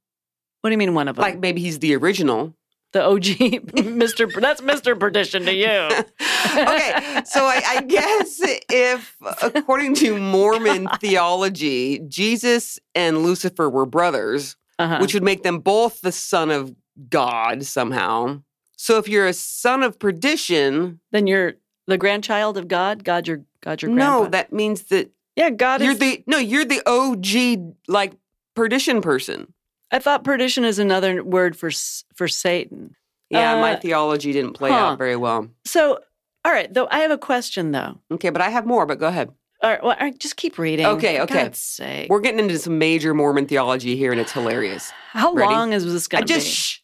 [0.60, 1.22] What do you mean one of them?
[1.22, 2.54] like maybe he's the original.
[2.92, 4.32] the OG Mr.
[4.32, 4.98] Per- That's Mr.
[4.98, 5.66] Perdition to you.
[6.56, 8.38] okay, so I, I guess
[8.70, 14.98] if, according to Mormon theology, Jesus and Lucifer were brothers, Uh-huh.
[15.00, 16.74] which would make them both the son of
[17.08, 18.42] God somehow.
[18.76, 21.54] So if you're a son of perdition, then you're
[21.86, 23.04] the grandchild of God.
[23.04, 24.30] God, your God, your no, grandpa.
[24.30, 25.98] that means that yeah, God you're is.
[25.98, 28.12] the no, you're the OG like
[28.54, 29.52] perdition person.
[29.90, 31.70] I thought perdition is another word for
[32.14, 32.94] for Satan.
[33.30, 34.76] Yeah, my Uh, theology didn't play huh.
[34.76, 35.48] out very well.
[35.64, 35.98] So,
[36.44, 37.98] all right, though I have a question though.
[38.10, 38.84] Okay, but I have more.
[38.86, 39.30] But go ahead.
[39.62, 40.84] All right, well, all right, just keep reading.
[40.86, 41.44] Okay, okay.
[41.44, 42.10] God's sake.
[42.10, 44.90] We're getting into some major Mormon theology here, and it's hilarious.
[45.12, 45.52] How Ready?
[45.54, 46.34] long is this going to be?
[46.34, 46.78] just shh.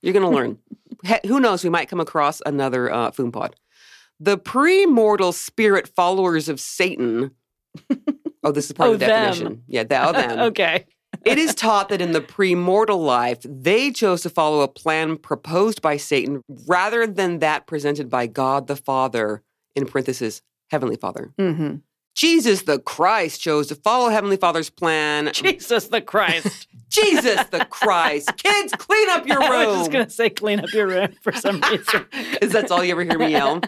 [0.00, 0.58] You're gonna learn.
[1.04, 1.64] He- Who knows?
[1.64, 3.56] We might come across another uh, Foom Pod.
[4.20, 7.30] The pre-mortal spirit followers of Satan.
[8.42, 9.32] Oh, this is part Oh, of the them.
[9.32, 9.62] definition.
[9.66, 10.38] Yeah, the, oh, them.
[10.48, 10.86] okay.
[11.26, 15.82] It is taught that in the pre-mortal life, they chose to follow a plan proposed
[15.82, 19.42] by Satan rather than that presented by God the Father.
[19.76, 20.40] In parenthesis,
[20.70, 21.32] Heavenly Father.
[21.38, 21.76] hmm
[22.16, 25.30] Jesus the Christ chose to follow Heavenly Father's plan.
[25.34, 26.66] Jesus the Christ.
[26.88, 28.36] Jesus the Christ.
[28.36, 29.52] Kids, clean up your room.
[29.52, 32.06] I was just going to say clean up your room for some reason.
[32.32, 33.60] Because that's all you ever hear me yell.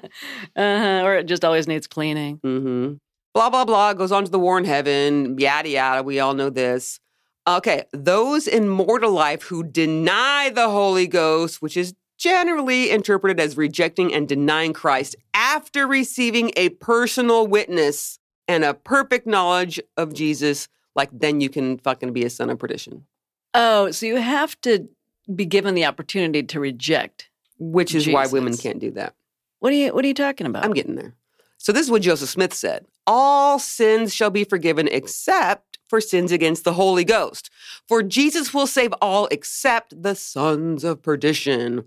[0.57, 2.39] Uh-huh, or it just always needs cleaning.
[2.43, 2.95] hmm
[3.35, 3.95] Blah, blah, blah.
[3.95, 5.39] Goes on to the war in heaven.
[5.39, 6.03] Yada, yada.
[6.03, 7.01] We all know this.
[7.47, 7.85] Okay.
[7.93, 14.13] Those in mortal life who deny the Holy Ghost, which is generally interpreted as rejecting
[14.15, 21.09] and denying Christ after receiving a personal witness and a perfect knowledge of Jesus, like
[21.13, 23.07] then you can fucking be a son of perdition,
[23.55, 24.89] Oh, so you have to
[25.35, 27.29] be given the opportunity to reject.
[27.59, 29.15] which is why women can't do that.
[29.59, 30.65] What are you What are you talking about?
[30.65, 31.15] I'm getting there.
[31.59, 32.87] So this is what Joseph Smith said.
[33.07, 37.51] All sins shall be forgiven except for sins against the Holy Ghost.
[37.89, 41.85] For Jesus will save all except the sons of perdition.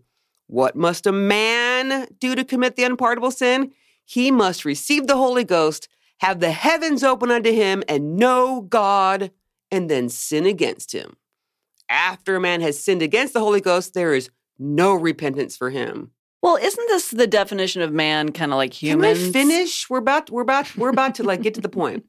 [0.48, 3.72] What must a man do to commit the unpardonable sin?
[4.04, 5.88] He must receive the Holy Ghost,
[6.20, 9.32] have the heavens open unto him, and know God,
[9.72, 11.18] and then sin against him.
[11.90, 16.12] After a man has sinned against the Holy Ghost, there is no repentance for him.
[16.46, 18.32] Well, isn't this the definition of man?
[18.32, 19.18] Kind of like humans.
[19.18, 19.90] Can I finish?
[19.90, 22.06] We're about we're about we're about to like get to the point.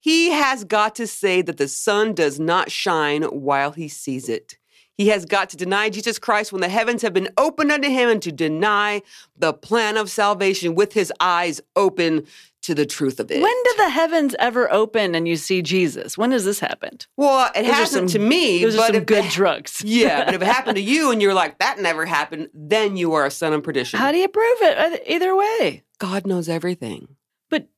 [0.00, 4.56] He has got to say that the sun does not shine while he sees it.
[4.96, 8.08] He has got to deny Jesus Christ when the heavens have been opened unto him
[8.08, 9.02] and to deny
[9.36, 12.26] the plan of salvation with his eyes open
[12.62, 13.42] to the truth of it.
[13.42, 16.16] When did the heavens ever open and you see Jesus?
[16.16, 17.06] When has this happened?
[17.16, 19.32] well, it Those are hasn't some- to me, Those are but some if good it,
[19.32, 19.82] drugs.
[19.84, 23.12] yeah, but if it happened to you and you're like that never happened, then you
[23.14, 23.98] are a son of perdition.
[23.98, 24.78] How do you prove it?
[24.78, 25.82] Uh, Either way.
[25.98, 27.08] God knows everything.
[27.50, 27.68] But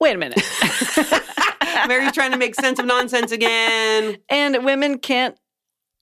[0.00, 0.40] wait a minute.
[1.86, 4.16] Mary's trying to make sense of nonsense again.
[4.28, 5.36] and women can't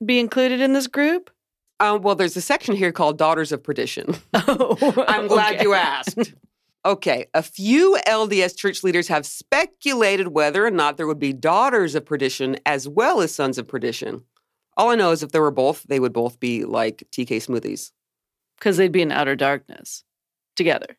[0.04, 1.30] be included in this group?
[1.78, 4.16] Um, well, there's a section here called Daughters of Perdition.
[4.48, 5.64] Oh, I'm glad okay.
[5.64, 6.34] you asked.
[6.84, 11.96] Okay, a few LDS church leaders have speculated whether or not there would be daughters
[11.96, 14.22] of perdition as well as sons of perdition.
[14.76, 17.90] All I know is if there were both, they would both be like TK smoothies.
[18.56, 20.04] Because they'd be in outer darkness
[20.54, 20.96] together.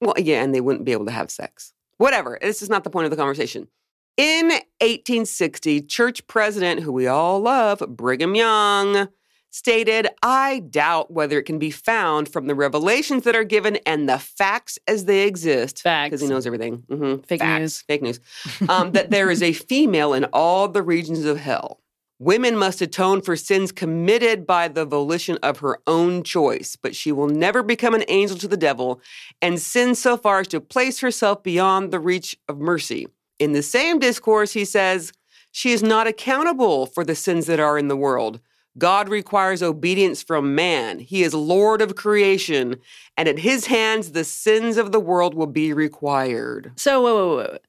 [0.00, 1.72] Well, yeah, and they wouldn't be able to have sex.
[1.96, 2.38] Whatever.
[2.40, 3.68] This is not the point of the conversation.
[4.16, 9.08] In 1860, church president, who we all love, Brigham Young,
[9.50, 14.08] stated, I doubt whether it can be found from the revelations that are given and
[14.08, 15.82] the facts as they exist.
[15.82, 16.10] Facts.
[16.10, 16.84] Because he knows everything.
[16.90, 17.24] Mhm.
[17.26, 17.60] Fake Facts.
[17.60, 17.80] news.
[17.82, 18.20] Fake news.
[18.68, 21.80] Um, that there is a female in all the regions of hell.
[22.18, 27.10] Women must atone for sins committed by the volition of her own choice, but she
[27.10, 29.00] will never become an angel to the devil
[29.40, 33.08] and sin so far as to place herself beyond the reach of mercy.
[33.40, 35.12] In the same discourse, he says,
[35.50, 38.38] She is not accountable for the sins that are in the world.
[38.78, 41.00] God requires obedience from man.
[41.00, 42.76] He is Lord of creation,
[43.16, 46.70] and at his hands the sins of the world will be required.
[46.76, 47.60] So, wait, wait, wait.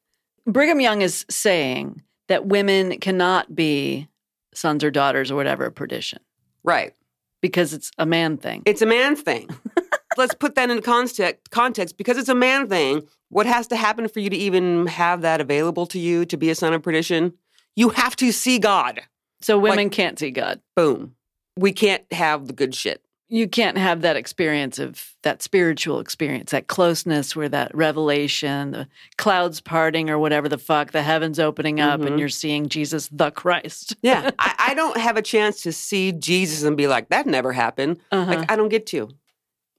[0.46, 4.08] Brigham Young is saying that women cannot be
[4.54, 6.20] sons or daughters or whatever of perdition
[6.64, 6.94] Right.
[7.42, 8.62] because it's a man thing.
[8.66, 9.50] It's a man thing.
[10.18, 13.08] let's put that in context context because it's a man thing.
[13.30, 16.50] What has to happen for you to even have that available to you to be
[16.50, 17.34] a son of perdition?
[17.76, 19.02] You have to see God.
[19.42, 20.60] So women can't see God.
[20.76, 21.16] Boom.
[21.58, 23.02] We can't have the good shit.
[23.30, 28.88] You can't have that experience of that spiritual experience, that closeness where that revelation, the
[29.18, 32.08] clouds parting or whatever the fuck, the heavens opening up Mhm.
[32.08, 33.96] and you're seeing Jesus the Christ.
[34.02, 34.32] Yeah.
[34.38, 38.00] I, I don't have a chance to see Jesus and be like, that never happened.
[38.12, 38.30] Uh-huh.
[38.34, 39.10] Like I don't get to.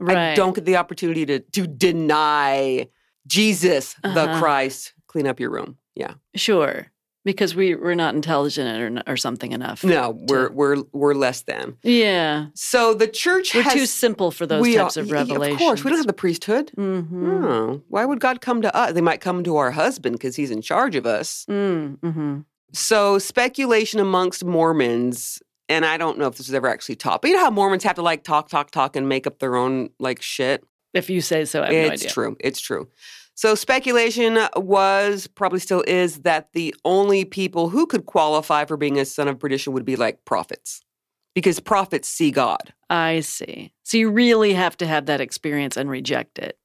[0.07, 0.33] Right.
[0.33, 2.89] I don't get the opportunity to to deny
[3.27, 4.41] Jesus the Uh-huh.
[4.41, 4.95] Christ.
[5.07, 5.77] Clean up your room.
[5.95, 6.15] Yeah.
[6.35, 6.87] Sure.
[7.25, 9.85] Because we, we're not intelligent or, or something enough.
[9.85, 11.77] No, we're we're we're less than.
[11.85, 12.47] Yeah.
[12.55, 15.55] So the church We're has too simple for those types are- of revelations.
[15.55, 16.73] Of course, we don't have the priesthood.
[16.77, 17.45] Mm-hmm.
[17.45, 18.93] Oh, why would God come to us?
[18.95, 21.47] They might come to our husband because he's in charge of us.
[21.49, 22.41] Mm-hmm.
[22.73, 25.41] So speculation amongst Mormons,
[25.73, 27.83] and I don't know if this was ever actually taught, but you know how Mormons
[27.85, 30.65] have to like talk, talk, talk, and make up their own like shit.
[30.93, 32.37] If you say so, I have no it's true.
[32.39, 32.89] It's true.
[33.35, 38.99] So speculation was, probably still is, that the only people who could qualify for being
[38.99, 40.83] a son of perdition would be like prophets,
[41.35, 42.75] because prophets see God.
[42.91, 43.73] I see.
[43.85, 46.59] So you really have to have that experience and reject it.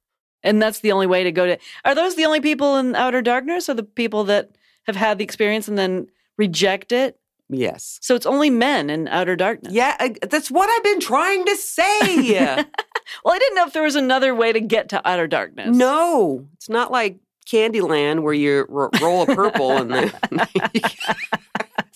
[0.44, 1.58] And that's the only way to go to.
[1.86, 4.52] Are those the only people in outer darkness or the people that
[4.86, 7.18] have had the experience and then reject it?
[7.50, 7.98] Yes.
[8.02, 9.72] So it's only men in outer darkness.
[9.74, 12.66] Yeah, I, that's what I've been trying to say.
[13.24, 15.74] Well, I didn't know if there was another way to get to outer darkness.
[15.74, 17.20] no, it's not like
[17.50, 20.12] Candyland where you ro- roll a purple and then.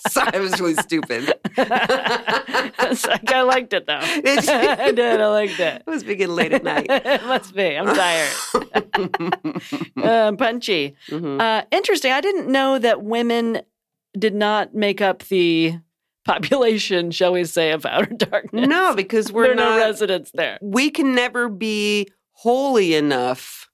[0.08, 1.34] Sorry, I was really stupid.
[1.58, 3.98] Like, I liked it though.
[4.00, 5.20] I did.
[5.20, 5.82] I liked it.
[5.86, 6.86] I was beginning late at night.
[6.88, 7.76] it must be.
[7.76, 8.32] I'm tired.
[10.02, 10.96] uh, punchy.
[11.08, 11.40] Mhm.
[11.40, 12.10] Uh, interesting.
[12.12, 13.62] I didn't know that women
[14.18, 15.74] did not make up the
[16.24, 18.68] population, shall we say, of outer darkness.
[18.68, 19.70] No, because we're there are not.
[19.70, 20.58] no residents there.
[20.62, 23.68] we can never be holy enough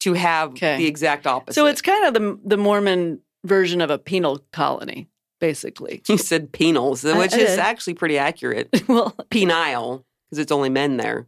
[0.00, 0.76] to have Okay.
[0.78, 1.54] the exact opposite.
[1.54, 5.08] So it's kind of the the Mormon version of a penal colony,
[5.40, 6.02] basically.
[6.08, 7.58] you said penals, which I is did.
[7.58, 8.68] actually pretty accurate.
[8.88, 11.26] well, Penile, because it's only men there.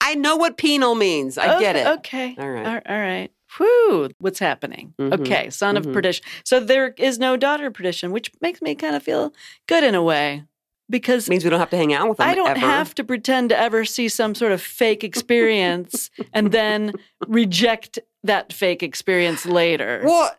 [0.00, 1.38] I know what penal means.
[1.38, 1.86] I get it.
[1.98, 2.34] Okay.
[2.38, 2.82] All right.
[2.88, 3.30] All right.
[3.58, 4.94] Whew, what's happening?
[4.98, 5.20] Mhm.
[5.20, 5.78] Okay, son Mhm.
[5.86, 6.24] of perdition.
[6.44, 9.32] So there is no daughter of perdition, which makes me kind of feel
[9.66, 10.44] good in a way
[10.88, 12.28] because it means we don't have to hang out with them.
[12.28, 12.60] I don't ever.
[12.60, 16.92] have to pretend to ever see some sort of fake experience and then
[17.26, 20.30] reject that fake experience later Well,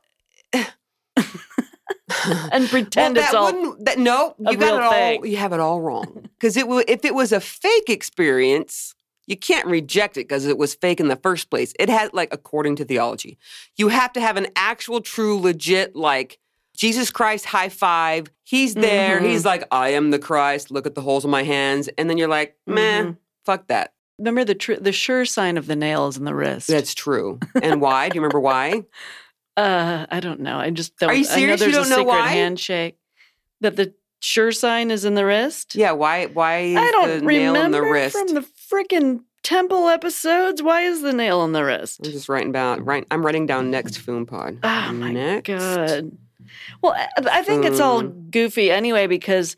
[2.51, 3.75] and pretend well, it's that all.
[3.79, 4.91] That, no, you got it all.
[4.91, 5.25] thing.
[5.25, 6.29] You have it all wrong.
[6.39, 8.93] Because it wa- if it was a fake experience,
[9.27, 11.73] you can't reject it because it was fake in the first place.
[11.79, 13.37] It had like according to theology,
[13.77, 16.39] you have to have an actual, true, legit like.
[16.75, 18.31] Jesus Christ, high five.
[18.43, 19.19] He's there.
[19.21, 19.25] Mhm.
[19.29, 20.71] He's like, I am the Christ.
[20.71, 21.87] Look at the holes in my hands.
[21.99, 23.17] And then you're like, man, Mhm.
[23.45, 23.93] fuck that.
[24.17, 26.67] Remember the tr- the sure sign of the nail is in the wrist.
[26.69, 27.39] That's true.
[27.61, 28.09] And why?
[28.09, 28.85] Do you remember why?
[29.55, 30.57] Uh, I don't know.
[30.57, 31.11] I just don't.
[31.11, 31.61] Are you I know serious?
[31.61, 32.27] You don't a know secret why?
[32.29, 32.97] handshake.
[33.61, 35.75] That the sure sign is in the wrist.
[35.75, 36.25] Yeah, why?
[36.25, 38.17] Why I don't the nail remember in the wrist?
[38.17, 38.41] from the
[38.73, 40.61] freaking temple episodes.
[40.63, 42.01] Why is the nail on the wrist?
[42.05, 44.57] I'm just writing about Right, I'm writing down next Foom Pod.
[44.63, 45.47] Oh my next.
[45.47, 46.11] god.
[46.81, 48.29] Well, I- think it's all Mm.
[48.31, 49.55] goofy anyway because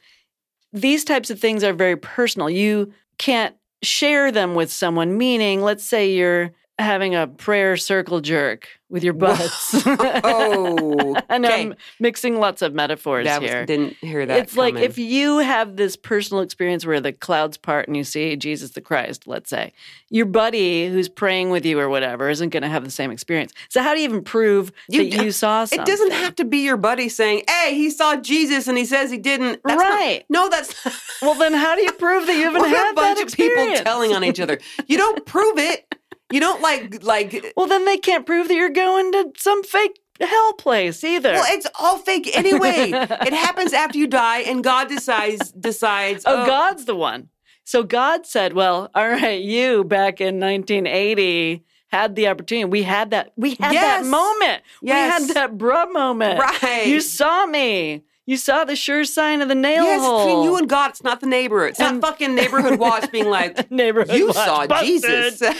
[0.73, 2.49] these types of things are very personal.
[2.49, 5.17] You can't share them with someone.
[5.17, 9.73] Meaning, let's say you're having a prayer circle jerk with your butts.
[10.27, 11.61] Oh, and okay.
[11.63, 13.65] I'm mixing lots of metaphors That was, here.
[13.65, 14.37] didn't hear that.
[14.39, 18.35] it's like if you have this personal experience where the clouds part and you see
[18.35, 19.73] Jesus the Christ, let's say,
[20.09, 23.53] your buddy who's praying with you or whatever isn't going to have the same experience.
[23.69, 25.81] So how do you even prove You that you saw something?
[25.81, 29.11] it doesn't have to be your buddy saying, "Hey, he saw Jesus and he says
[29.11, 30.25] he didn't." That's not- Right.
[30.29, 30.73] no, that's
[31.21, 33.75] Well, then how do you prove that you haven't had a bunch that of people
[33.77, 34.59] telling on each other.
[34.87, 35.95] You don't prove it.
[36.31, 37.33] You don't like like.
[37.33, 41.33] Uh, well, then they can't prove that you're going to some fake hell place either.
[41.33, 42.91] Well, it's all fake anyway.
[42.93, 46.23] it happens after you die, and God decides decides.
[46.25, 46.45] oh, oh.
[46.45, 47.29] God's the one.
[47.63, 52.65] So God said, "Well, all right, you back in 1980 had the opportunity.
[52.65, 53.31] We had that.
[53.35, 54.03] We had Yes.
[54.03, 54.63] that moment.
[54.81, 55.19] Yes.
[55.19, 56.39] We had that bruh moment.
[56.39, 56.87] Right.
[56.87, 58.03] You saw me.
[58.27, 60.25] You saw the sure sign of the nail Yes, hole.
[60.25, 61.67] between you and God, it's not the neighbor.
[61.67, 64.87] It's not fucking neighborhood watch being like, neighborhood you watch saw busted.
[64.87, 65.41] Jesus.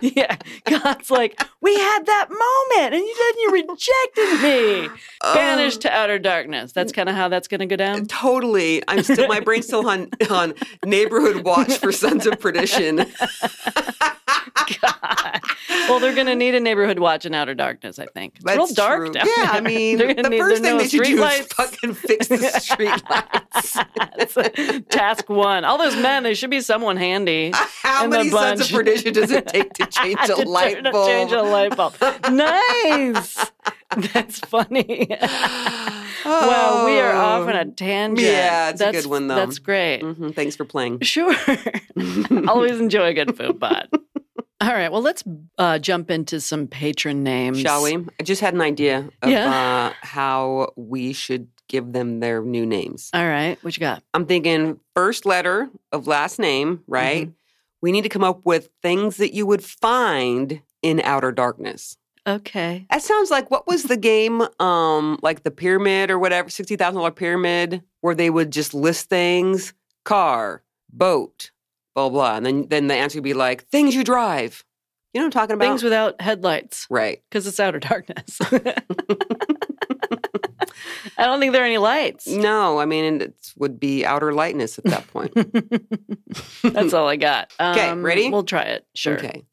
[0.00, 4.88] yeah, God's like, we had that moment, and you then you rejected me,
[5.34, 6.70] banished to um, outer darkness.
[6.72, 8.06] That's kind of how that's going to go down.
[8.06, 8.82] Totally.
[8.86, 13.04] I'm still my brain's still on on neighborhood watch for Sons of Perdition.
[14.80, 15.40] God.
[15.88, 18.34] Well, they're going to need a neighborhood watch in outer darkness, I think.
[18.36, 19.12] It's real That's dark true.
[19.12, 19.62] down Yeah, I there.
[19.62, 21.52] mean, They're the first thing they should do is streetlights.
[21.54, 24.84] fucking fix the street lights.
[24.88, 25.64] Task one.
[25.64, 27.52] All those men, there should be someone handy.
[27.54, 30.82] How in the many sons of perdition does it take to change to a light
[30.82, 31.06] bulb?
[31.08, 31.94] Change a light bulb.
[32.32, 33.50] nice.
[34.12, 35.08] That's funny.
[36.26, 38.26] Wow, we are off on a tangent.
[38.26, 39.36] Yeah, it's a good one, though.
[39.36, 40.00] That's great.
[40.02, 41.00] Mhm, Thanks for playing.
[41.02, 41.34] Sure.
[42.48, 43.88] Always enjoy a good foom pod.
[44.60, 44.90] All right.
[44.90, 45.22] Well, let's
[45.58, 47.60] uh, jump into some patron names.
[47.60, 47.96] Shall we?
[48.18, 49.90] I just had an idea of Yeah.
[49.90, 53.10] uh, how we should give them their new names.
[53.12, 53.58] All right.
[53.62, 54.02] What you got?
[54.14, 57.30] I'm thinking first letter of last name, right?
[57.82, 61.96] We need to come up with things that you would find in outer darkness.
[62.26, 62.86] Okay.
[62.90, 66.96] That sounds like what was the game, um, like the pyramid or whatever, sixty thousand
[66.96, 69.72] dollar pyramid, where they would just list things,
[70.04, 70.62] car,
[70.92, 71.50] boat,
[71.94, 74.64] blah blah, and then then the answer would be like things you drive.
[75.14, 75.64] You know what I'm talking about?
[75.66, 77.22] Things without headlights right.
[77.30, 78.38] because it's outer darkness.
[81.18, 82.26] I don't think there are any lights.
[82.26, 85.32] No, I mean it would be outer lightness at that point.
[86.62, 87.50] That's all I got.
[87.58, 88.28] 'Kay, Um, ready?
[88.30, 88.84] We'll try it.
[88.94, 89.14] Sure.
[89.16, 89.44] Okay.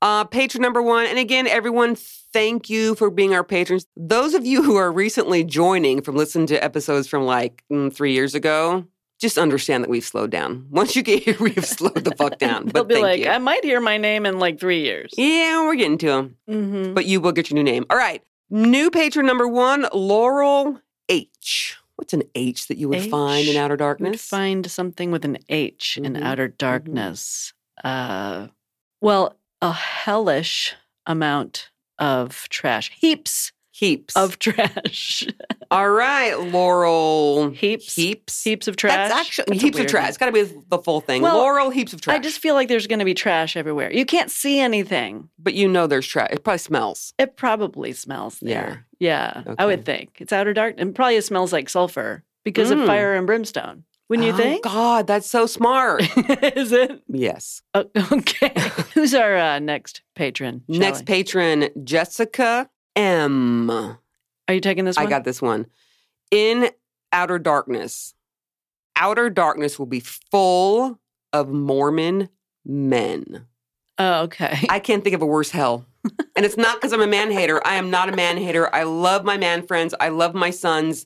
[0.00, 1.06] Uh, patron number one.
[1.06, 3.86] And again, everyone, thank you for being our patrons.
[3.96, 8.12] Those of you who are recently joining from listening to episodes from like mm, three
[8.12, 8.84] years ago,
[9.18, 10.66] just understand that we've slowed down.
[10.70, 12.64] Once you get here, we have slowed the fuck down.
[12.66, 13.28] They'll But be thank like, you.
[13.28, 15.12] I might hear my name in like three years.
[15.16, 16.36] yeah, we're getting to them.
[16.48, 16.94] Mm-hmm.
[16.94, 17.84] But you will get your new name.
[17.90, 18.22] All right.
[18.50, 21.76] New patron number one, Laurel H.
[21.96, 23.58] What's an H that you would find in H?
[23.58, 24.22] outer Would darkness?
[24.24, 27.52] find something with an H in Mhm, outer darkness.
[27.82, 28.46] Uh,
[29.00, 30.74] well, a hellish
[31.06, 32.90] amount of trash.
[32.98, 34.16] Heaps Heaps.
[34.16, 35.26] of trash.
[35.70, 37.50] All right, Laurel.
[37.50, 37.94] Heaps?
[37.94, 38.42] Heaps.
[38.42, 38.94] heaps of trash.
[38.94, 40.08] That's actually That's heaps of trash.
[40.08, 41.22] It's got to be the full thing.
[41.22, 42.16] Well, Laurel, heaps of trash.
[42.16, 43.92] I just feel like there's going to be trash everywhere.
[43.92, 45.28] You can't see anything.
[45.38, 46.28] but you know there's trash.
[46.32, 47.12] It probably smells.
[47.18, 48.60] It probably smells Yeah.
[48.62, 48.86] there.
[48.98, 49.66] Yeah, I Okay.
[49.66, 52.86] would think it's outer dark and probably smells like sulfur because of Mm.
[52.86, 53.84] fire and brimstone.
[54.08, 54.64] Wouldn't you Oh, think?
[54.64, 56.02] God, that's so smart.
[56.56, 57.02] Is it?
[57.08, 57.62] yes.
[57.74, 58.52] Oh, okay.
[58.94, 60.62] Who's our uh, next patron?
[60.68, 63.70] Next patron, Jessica M.
[63.70, 65.06] Are you taking this one?
[65.06, 65.66] I got this one.
[66.30, 66.70] In
[67.12, 68.14] outer darkness,
[68.96, 70.98] outer darkness will be full
[71.32, 72.30] of Mormon
[72.64, 73.46] men.
[73.98, 74.64] Oh, okay.
[74.70, 75.84] I can't think of a worse hell.
[76.36, 77.60] And it's not because I'm a man hater.
[77.66, 78.72] I am not a man hater.
[78.74, 79.94] I love my man friends.
[80.00, 81.04] I love my sons.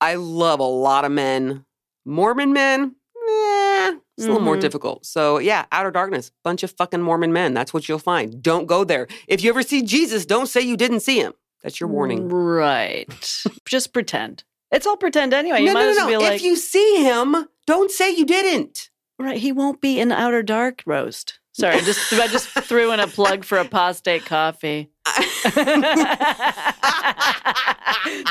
[0.00, 1.64] I love a lot of men.
[2.04, 4.60] Mormon men, eh, it's a little more Mhm.
[4.60, 5.06] difficult.
[5.06, 7.54] So yeah, outer darkness, bunch of fucking Mormon men.
[7.54, 8.42] That's what you'll find.
[8.42, 9.06] Don't go there.
[9.28, 11.32] If you ever see Jesus, don't say you didn't see him.
[11.62, 12.28] That's your warning.
[12.28, 13.08] Right.
[13.66, 14.44] Just pretend.
[14.72, 15.60] It's all pretend anyway.
[15.60, 16.18] You no, might no, no, no.
[16.18, 18.90] like, if you see him, don't say you didn't.
[19.18, 21.38] right, he won't be in outer dark roast.
[21.52, 24.90] Sorry, I just I just threw in a plug for apostate coffee.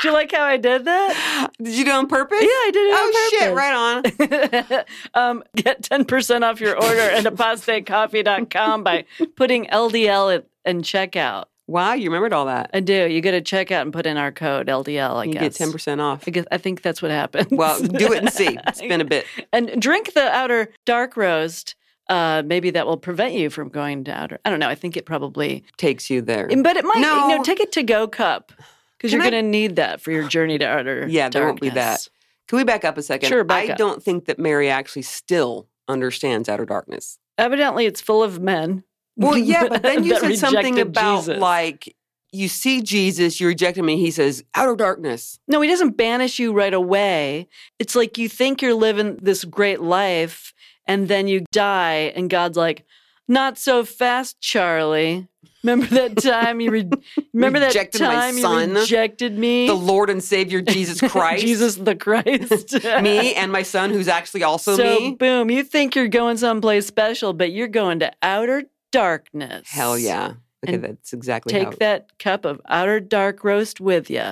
[0.02, 1.50] Do you like how I did that?
[1.62, 2.40] Did you do it on purpose?
[2.40, 2.94] Yeah, I did it.
[2.94, 3.54] Oh on shit!
[3.54, 5.28] Right on.
[5.30, 9.04] um, get 10% off your order at apostatecoffee.com by
[9.36, 11.44] putting LDL at, in checkout.
[11.68, 12.70] Wow, you remembered all that.
[12.74, 13.06] I do.
[13.08, 15.42] You go to checkout and put in our code LDL, I you guess.
[15.42, 16.24] get ten percent off.
[16.26, 17.48] I guess I think that's what happened.
[17.52, 18.58] Well, do it and see.
[18.66, 19.26] It's been a bit.
[19.52, 21.76] and drink the outer dark roast.
[22.12, 24.38] Uh, maybe that will prevent you from going to outer.
[24.44, 24.68] I don't know.
[24.68, 26.46] I think it probably, Takes you there.
[26.46, 27.00] but it might.
[27.00, 27.28] No.
[27.28, 28.52] No, take it to go cup
[28.98, 31.06] because you're going to need that for your journey to outer.
[31.08, 32.06] Yeah, there won't be that.
[32.48, 33.30] Can we back up a second?
[33.30, 33.78] Sure, I up.
[33.78, 37.18] don't think that Mary actually still understands outer darkness.
[37.38, 38.84] Evidently, it's full of men.
[39.16, 41.38] Well, yeah, but then you said something about Jesus.
[41.38, 41.96] like
[42.30, 45.38] you see Jesus, you reject him, and he says outer darkness.
[45.48, 47.48] No, he doesn't banish you right away.
[47.78, 50.51] It's like you think you're living this great life
[50.86, 52.84] and then you die and God's like,
[53.28, 55.28] "Not so fast, Charlie."
[55.62, 56.90] Remember that time you re-
[57.32, 58.70] remember Rejected that my time son?
[58.70, 59.66] you rejected me?
[59.66, 62.84] The Lord and Savior Jesus Christ, Jesus the Christ.
[63.02, 65.14] me and my son, who's actually also so me.
[65.14, 69.68] boom, you think you're going someplace special, but you're going to outer darkness.
[69.68, 70.34] Hell yeah!
[70.66, 74.22] Okay, that's exactly Take that cup of outer dark roast with you.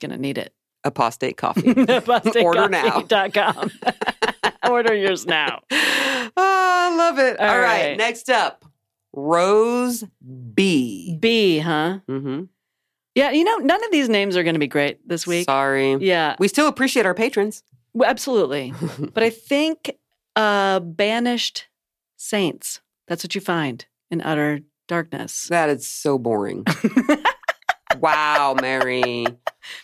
[0.00, 0.52] Gonna need it.
[0.84, 1.70] apostate coffee.
[1.70, 3.04] Apostate Order now.
[4.68, 5.60] Order yours now.
[5.70, 7.38] oh, I love it.
[7.40, 7.88] All All right.
[7.88, 7.96] right.
[7.98, 8.64] next up,
[9.12, 10.04] Rose
[10.54, 11.16] B.
[11.20, 11.98] B, huh?
[12.08, 12.44] Mm-hmm.
[13.14, 15.44] Yeah, you know, none of these names are going to be great this week.
[15.44, 15.96] Sorry.
[15.96, 17.62] Yeah, We still appreciate our patrons.
[17.94, 18.72] w- absolutely.
[19.12, 19.96] but I think
[20.34, 21.66] uh, banished
[22.16, 22.80] saints.
[23.08, 25.48] That's what you find in utter darkness.
[25.48, 26.64] That is so boring.
[28.02, 29.26] wow, Mary.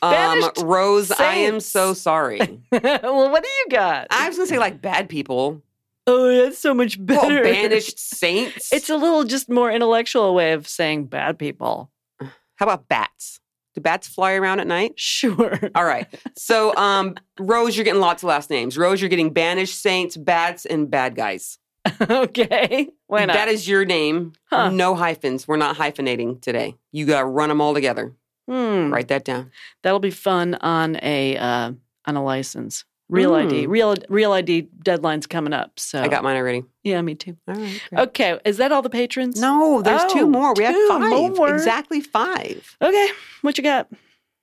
[0.02, 2.40] Um, Rose, I am so sorry.
[2.72, 4.08] well, what do you got?
[4.10, 5.62] I was gonna say like bad people.
[6.04, 7.42] Oh, that's so much Well, better.
[7.44, 8.72] banished saints.
[8.72, 11.92] It's a little just more intellectual way of saying bad people.
[12.20, 13.38] How about bats?
[13.74, 14.94] Do bats fly around at night?
[14.98, 15.70] Sure.
[15.76, 16.08] All right.
[16.36, 18.76] So, um, Rose, you're getting lots of last names.
[18.76, 21.58] Rose, you're getting banished saints, bats, and bad guys.
[22.11, 22.89] okay.
[23.07, 23.35] Why not?
[23.35, 24.33] That is your name.
[24.51, 24.70] Huh.
[24.70, 25.47] No hyphens.
[25.49, 26.74] We're not hyphenating today.
[26.93, 28.14] You got to run them all together.
[28.49, 28.93] Hmm.
[28.93, 29.51] Write that down.
[29.83, 31.72] That'll be fun on a uh,
[32.07, 32.85] on a license.
[33.11, 33.66] Real ID.
[33.66, 33.68] Mm.
[33.70, 35.81] Real real ID deadline's coming up.
[35.81, 36.64] So I got mine already.
[36.83, 37.39] Yeah, me too.
[37.49, 37.81] All right.
[37.89, 38.01] great.
[38.09, 39.41] Okay, is that all the patrons?
[39.41, 40.53] No, there's Oh, two more.
[40.55, 41.37] We have two five.
[41.37, 41.55] more.
[41.55, 42.76] Exactly five.
[42.83, 43.09] Okay,
[43.41, 43.89] what you got?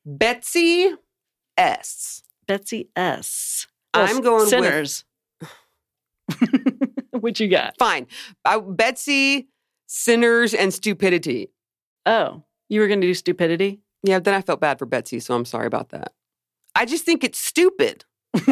[0.04, 0.94] Betsy
[1.58, 2.24] S.
[2.48, 3.68] Betsy S.
[3.94, 5.04] I'm going with- sinners.
[7.22, 7.78] what you got?
[7.78, 8.08] Fine.
[8.44, 9.48] Uh, Betsy,
[9.88, 11.52] sinners, and stupidity.
[12.06, 13.82] Oh, you were going to do stupidity.
[14.04, 16.14] Yeah, then I felt bad for Betsy, so I'm sorry about that.
[16.76, 18.06] I just think it's stupid.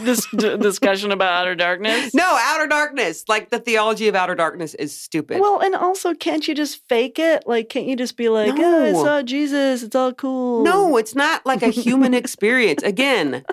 [0.00, 2.14] this d- discussion about outer darkness.
[2.14, 3.24] No, outer darkness.
[3.26, 5.40] Like the theology of outer darkness is stupid.
[5.40, 7.44] Well, and also, can't you just fake it?
[7.46, 9.02] Like, can't you just be like, "Oh, I No.
[9.02, 9.82] saw Jesus.
[9.82, 12.82] It's all cool." no, it's not like a human experience.
[12.82, 13.44] Again,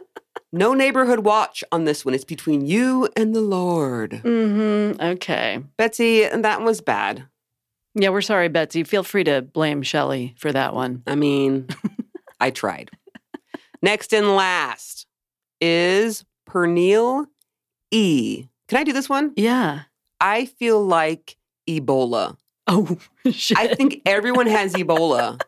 [0.52, 2.14] no neighborhood watch on this one.
[2.14, 4.12] It's between you and the Lord.
[4.24, 5.02] Mm-hmm.
[5.02, 5.64] Okay.
[5.78, 7.26] Betsy, that was bad.
[7.94, 8.84] Yeah, we're sorry, Betsy.
[8.84, 11.04] Feel free to blame Shelley for that one.
[11.08, 11.68] I mean,
[12.40, 12.90] I tried.
[13.82, 15.08] Next and last
[15.60, 17.26] is Pernille
[17.92, 18.48] E.
[18.68, 19.34] Can I do this one?
[19.36, 19.82] Yeah.
[20.20, 21.36] I feel like
[21.68, 22.38] Ebola.
[22.68, 22.98] Oh,
[23.32, 23.58] shit.
[23.58, 25.42] I think everyone has Ebola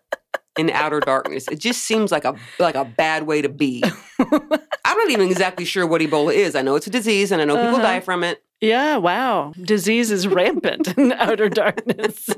[0.58, 1.48] in outer darkness.
[1.48, 3.84] It just seems like a like a bad way to be.
[4.20, 6.56] I'm not even exactly sure what Ebola is.
[6.56, 7.82] I know it's a disease and I know people Uh-huh.
[7.82, 8.44] die from it.
[8.62, 8.98] yeah.
[8.98, 9.54] Wow.
[9.62, 12.30] Disease is rampant in outer darkness.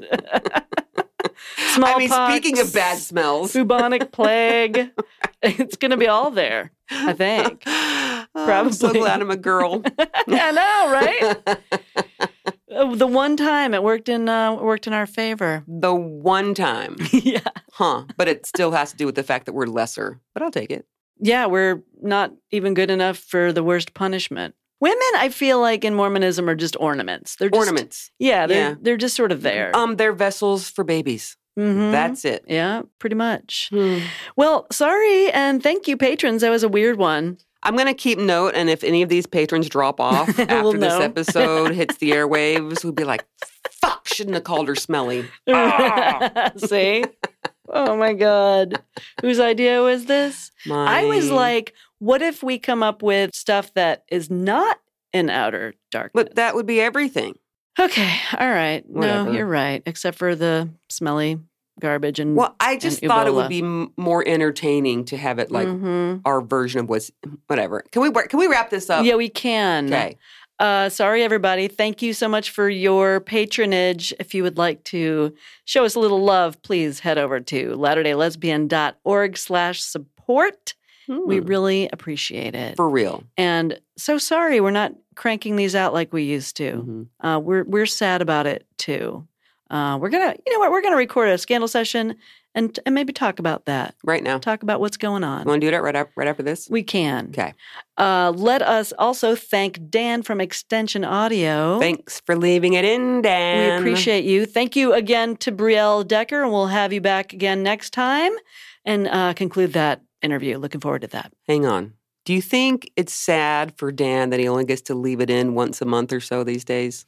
[1.74, 2.12] Smallpox.
[2.14, 3.54] I mean, speaking of bad smells.
[3.54, 4.92] bubonic plague,
[5.42, 6.72] it's going to be all there.
[6.90, 7.64] I think.
[7.68, 9.00] Oh, I'm so Probably.
[9.02, 9.82] glad I'm a girl.
[10.28, 12.30] I know, right?
[12.74, 15.64] Uh, the one time it worked in uh, worked in our favor.
[15.68, 16.96] the one time.
[17.12, 17.40] yeah.
[17.74, 18.06] Huh.
[18.18, 20.20] But it still has to do with the fact that we're lesser.
[20.34, 20.86] But I'll take it.
[21.20, 24.56] Yeah, we're not even good enough for the worst punishment.
[24.82, 27.36] Women, I feel like in Mormonism are just ornaments.
[27.38, 28.12] They're just, Ornaments.
[28.20, 28.76] Yeah, they're Yeah.
[28.82, 29.76] they're just sort of there.
[29.76, 31.38] Um, they're vessels for babies.
[31.58, 31.92] Mhm.
[31.92, 32.44] That's it.
[32.48, 33.70] yeah, pretty much.
[33.72, 34.00] Hmm.
[34.36, 36.42] Well, sorry and thank you, patrons.
[36.42, 37.38] That was a weird one.
[37.66, 40.78] I'm going to keep note, and if any of these patrons drop off We'll after
[40.78, 43.26] this episode hits the airwaves, we'll be like,
[43.72, 45.26] fuck, shouldn't have called her smelly.
[45.48, 46.52] Ah.
[46.58, 47.04] See?
[47.68, 48.82] Oh my God.
[49.22, 50.52] Whose idea was this?
[50.68, 50.88] Mine.
[50.88, 54.80] I was like, what if we come up with stuff that is not
[55.12, 56.12] in outer darkness?
[56.26, 57.34] but that would be everything.
[57.80, 58.16] okay.
[58.38, 58.84] All right.
[58.88, 59.26] Whatever.
[59.26, 59.82] No, you're right.
[59.88, 61.40] Except for the smelly
[61.80, 65.52] garbage and Well, I just thought it would be m- more entertaining to have it
[65.52, 66.22] like Mhm.
[66.26, 67.12] our version of what's
[67.48, 67.84] whatever.
[67.92, 69.06] Can we can we wrap this up?
[69.06, 69.88] yeah, we can.
[69.88, 70.18] Okay.
[70.58, 71.68] Uh, sorry, everybody.
[71.68, 74.14] Thank you so much for your patronage.
[74.20, 75.34] If you would like to
[75.66, 80.74] show us a little love, please head over to latterdaylesbian.org slash support.
[81.08, 81.46] We Hmm.
[81.46, 82.78] really appreciate it.
[82.78, 83.24] for real.
[83.38, 86.72] And so sorry we're not cranking these out like we used to.
[86.72, 87.08] Mhm.
[87.20, 89.28] Uh, we're we're sad about it too.
[89.70, 90.72] Uh, we're gonna, you know what?
[90.72, 92.16] We're gonna record a scandal session
[92.56, 93.96] and and maybe talk about that.
[94.04, 94.38] Right now.
[94.40, 95.42] Talk about what's going on.
[95.42, 96.70] You want to do that right up right after this?
[96.70, 97.28] We can.
[97.28, 97.54] Okay.
[97.98, 101.80] Uh, let us also thank Dan from Extension Audio.
[101.80, 103.84] Thanks for leaving it in, Dan.
[103.84, 104.46] We appreciate you.
[104.46, 108.32] Thank you again to Briell Decker, and we'll have you back again next time
[108.86, 110.58] and uh, conclude that interview.
[110.58, 111.34] Looking forward to that.
[111.48, 111.94] Hang on.
[112.24, 115.54] Do you think it's sad for Dan that he only gets to leave it in
[115.54, 117.06] once a month or so these days?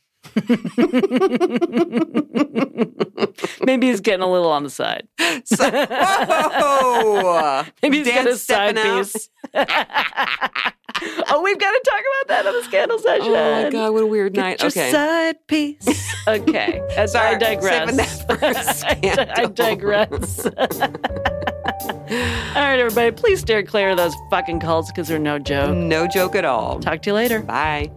[3.64, 5.08] Maybe he's getting a little on the side.
[5.46, 7.64] So, whoa!
[7.84, 9.30] Maybe he's got his side piece.
[9.54, 13.28] oh, we've got to talk about that on the scandal session.
[13.28, 14.62] Oh my god, what a weird Get night.
[14.62, 14.92] your Okay.
[14.92, 15.88] side piece.
[16.28, 17.88] Okay, as I digress.
[17.88, 18.54] saving that for a
[19.38, 20.46] I I digress.
[20.46, 20.52] All
[22.62, 25.74] right, everybody, please steer clear of those fucking cults because they're no joke.
[25.78, 26.82] No joke at all.
[26.82, 27.40] Talk to you later.
[27.40, 27.92] Bye.